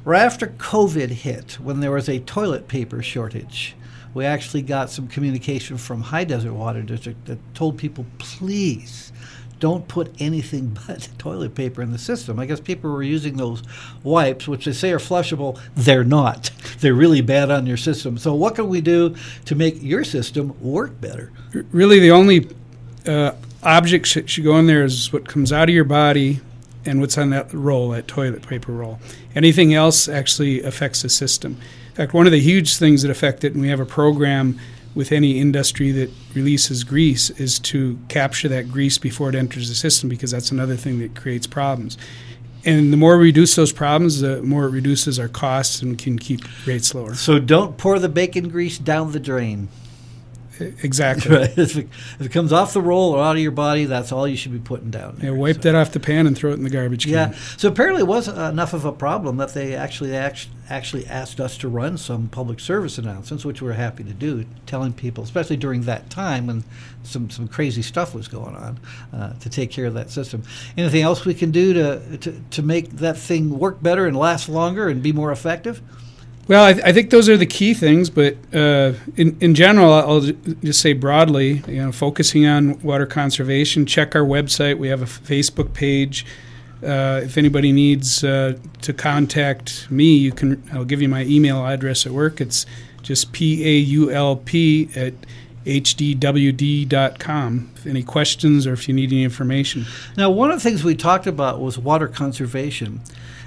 [0.04, 3.74] right after COVID hit, when there was a toilet paper shortage,
[4.14, 9.12] we actually got some communication from High Desert Water District that told people, please
[9.60, 12.40] don't put anything but toilet paper in the system.
[12.40, 13.62] I guess people were using those
[14.02, 15.60] wipes, which they say are flushable.
[15.76, 16.50] They're not.
[16.80, 18.18] They're really bad on your system.
[18.18, 21.30] So, what can we do to make your system work better?
[21.52, 22.48] Really, the only
[23.06, 23.32] uh,
[23.62, 26.40] object that should go in there is what comes out of your body
[26.84, 28.98] and what's on that roll, that toilet paper roll.
[29.34, 31.56] Anything else actually affects the system.
[31.90, 34.58] In fact, one of the huge things that affect it, and we have a program
[34.94, 39.74] with any industry that releases grease, is to capture that grease before it enters the
[39.74, 41.96] system because that's another thing that creates problems.
[42.64, 46.18] And the more we reduce those problems, the more it reduces our costs and can
[46.18, 47.14] keep rates lower.
[47.14, 49.68] So, don't pour the bacon grease down the drain.
[50.60, 51.36] Exactly.
[51.36, 51.50] Right.
[51.58, 51.88] if, it,
[52.18, 54.52] if it comes off the roll or out of your body, that's all you should
[54.52, 55.18] be putting down.
[55.22, 57.12] Yeah, wipe that off the pan and throw it in the garbage can.
[57.12, 57.32] Yeah.
[57.56, 61.68] So apparently, it was enough of a problem that they actually actually asked us to
[61.68, 66.10] run some public service announcements, which we're happy to do, telling people, especially during that
[66.10, 66.64] time when
[67.02, 68.80] some some crazy stuff was going on,
[69.12, 70.42] uh, to take care of that system.
[70.76, 74.48] Anything else we can do to, to to make that thing work better and last
[74.48, 75.82] longer and be more effective?
[76.50, 79.92] Well, I, th- I, think those are the key things, but uh, in, in general,
[79.92, 84.76] I'll just say broadly, you know, focusing on water conservation, check our website.
[84.76, 86.26] We have a Facebook page.
[86.82, 90.60] Uh, if anybody needs uh, to contact me, you can.
[90.72, 92.40] I'll give you my email address at work.
[92.40, 92.66] It's
[93.00, 95.14] just p a u l p at
[95.64, 96.90] hdwd.com.
[97.76, 99.86] If any questions or if you need any information.
[100.16, 103.02] Now, one of the things we talked about was water conservation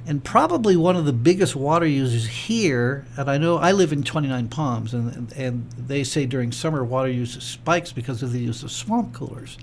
[0.05, 3.05] and probably one of the biggest water users here.
[3.17, 7.09] And I know I live in 29 Palms, and, and, they say during summer water
[7.09, 9.57] use spikes because of the use of swamp coolers.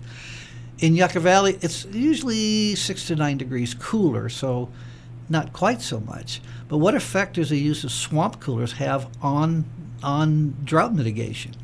[0.78, 4.70] In Yucca Valley, it's usually six to nine degrees cooler, so
[5.28, 6.40] not quite so much.
[6.68, 9.64] But what effect does the use of swamp coolers have on
[10.02, 11.54] on drought mitigation?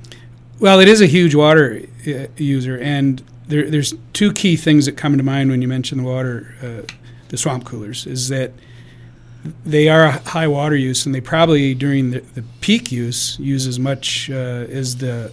[0.58, 4.96] Well, it is a huge water uh, user, and there, there's two key things that
[4.96, 6.92] come to mind when you mention the water, uh,
[7.28, 8.52] the swamp coolers, is that
[9.64, 13.66] they are a high water use, and they probably during the, the peak use use
[13.66, 15.32] as much uh, as the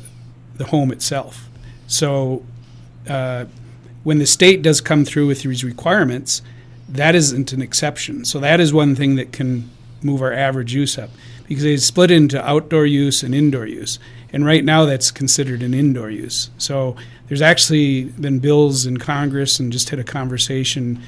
[0.58, 1.50] the home itself.
[1.88, 2.44] So
[3.10, 3.46] uh,
[4.04, 6.42] when the state does come through with these requirements,
[6.90, 8.26] that isn't an exception.
[8.26, 9.70] So that is one thing that can
[10.02, 11.10] move our average use up
[11.48, 14.00] because they split into outdoor use and indoor use.
[14.32, 16.50] And right now that's considered an indoor use.
[16.58, 16.96] So
[17.28, 21.02] there's actually been bills in Congress and just had a conversation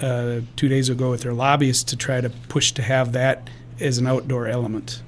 [0.00, 3.48] uh, two days ago with their lobbyists to try to push to have that
[3.80, 5.02] as an outdoor element.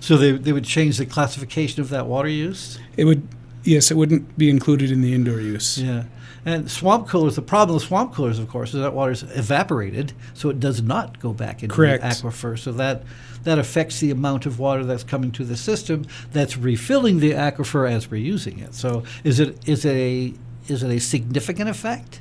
[0.00, 2.78] So they, they would change the classification of that water use?
[2.96, 3.26] It would,
[3.62, 5.78] yes, it wouldn't be included in the indoor use.
[5.78, 6.04] Yeah.
[6.44, 10.12] And swamp coolers, the problem with swamp coolers, of course, is that water is evaporated,
[10.34, 12.02] so it does not go back into Correct.
[12.02, 12.58] the aquifer.
[12.58, 13.04] So that
[13.44, 17.90] that affects the amount of water that's coming to the system that's refilling the aquifer
[17.90, 18.74] as we're using it.
[18.74, 20.34] So is it is it a
[20.66, 22.20] is it a significant effect?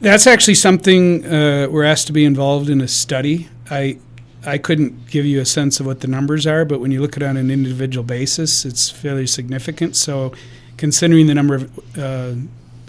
[0.00, 3.48] That's actually something uh, we're asked to be involved in a study.
[3.68, 3.98] I
[4.46, 7.16] I couldn't give you a sense of what the numbers are, but when you look
[7.16, 9.96] at it on an individual basis, it's fairly significant.
[9.96, 10.32] So,
[10.76, 12.34] considering the number of uh,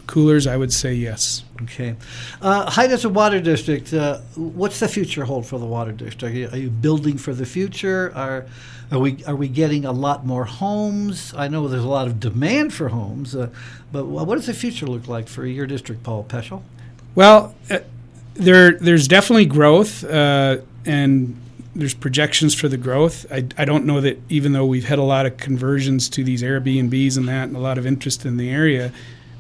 [0.05, 1.43] coolers, I would say yes.
[1.63, 1.95] Okay.
[2.41, 6.23] Uh, High Desert Water District, uh, what's the future hold for the water district?
[6.23, 8.11] Are you, are you building for the future?
[8.15, 8.45] Are,
[8.91, 11.33] are, we, are we getting a lot more homes?
[11.35, 13.49] I know there's a lot of demand for homes, uh,
[13.91, 16.61] but what does the future look like for your district, Paul Peschel?
[17.15, 17.79] Well, uh,
[18.35, 21.39] there there's definitely growth, uh, and
[21.75, 23.25] there's projections for the growth.
[23.31, 26.41] I, I don't know that even though we've had a lot of conversions to these
[26.43, 28.91] Airbnbs and that, and a lot of interest in the area,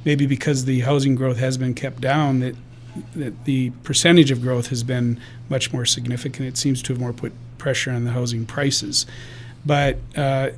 [0.05, 2.55] maybe because the housing growth has been kept down, that
[3.15, 6.47] that the percentage of growth has been much more significant.
[6.47, 9.05] It seems to have more put pressure on the housing prices,
[9.65, 9.97] but.
[10.15, 10.49] Uh,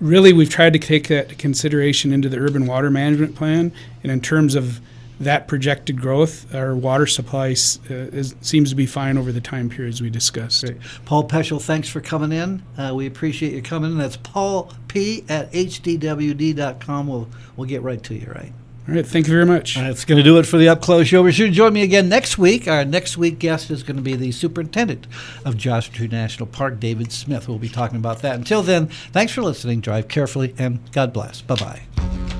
[0.00, 3.70] really, we've tried to take that consideration into the urban water management plan,
[4.02, 4.80] and in terms of
[5.20, 9.68] that projected growth, our water supply uh, is, seems to be fine over the time
[9.68, 10.64] periods we discussed.
[10.64, 10.78] Great.
[11.04, 12.62] Paul Peschel, thanks for coming in.
[12.76, 13.98] Uh, we appreciate you coming in.
[13.98, 17.06] That's Paul P at hdwd.com.
[17.06, 18.52] We'll, we'll get right to you, right?
[18.88, 19.76] All right, thank you very much.
[19.76, 21.22] That's going to do it for the Up Close Show.
[21.22, 22.66] Be sure to join me again next week.
[22.66, 25.06] Our next week guest is going to be the superintendent
[25.44, 27.46] of Joshua Tree National Park, David Smith.
[27.46, 28.36] We'll be talking about that.
[28.36, 29.80] Until then, thanks for listening.
[29.80, 31.42] Drive carefully and God bless.
[31.42, 32.39] Bye bye.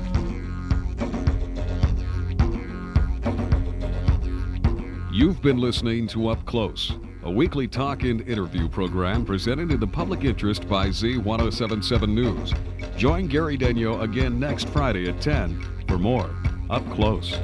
[5.21, 9.85] You've been listening to Up Close, a weekly talk and interview program presented in the
[9.85, 12.51] public interest by Z1077 News.
[12.97, 16.35] Join Gary Daigneault again next Friday at 10 for more.
[16.71, 17.37] Up Close.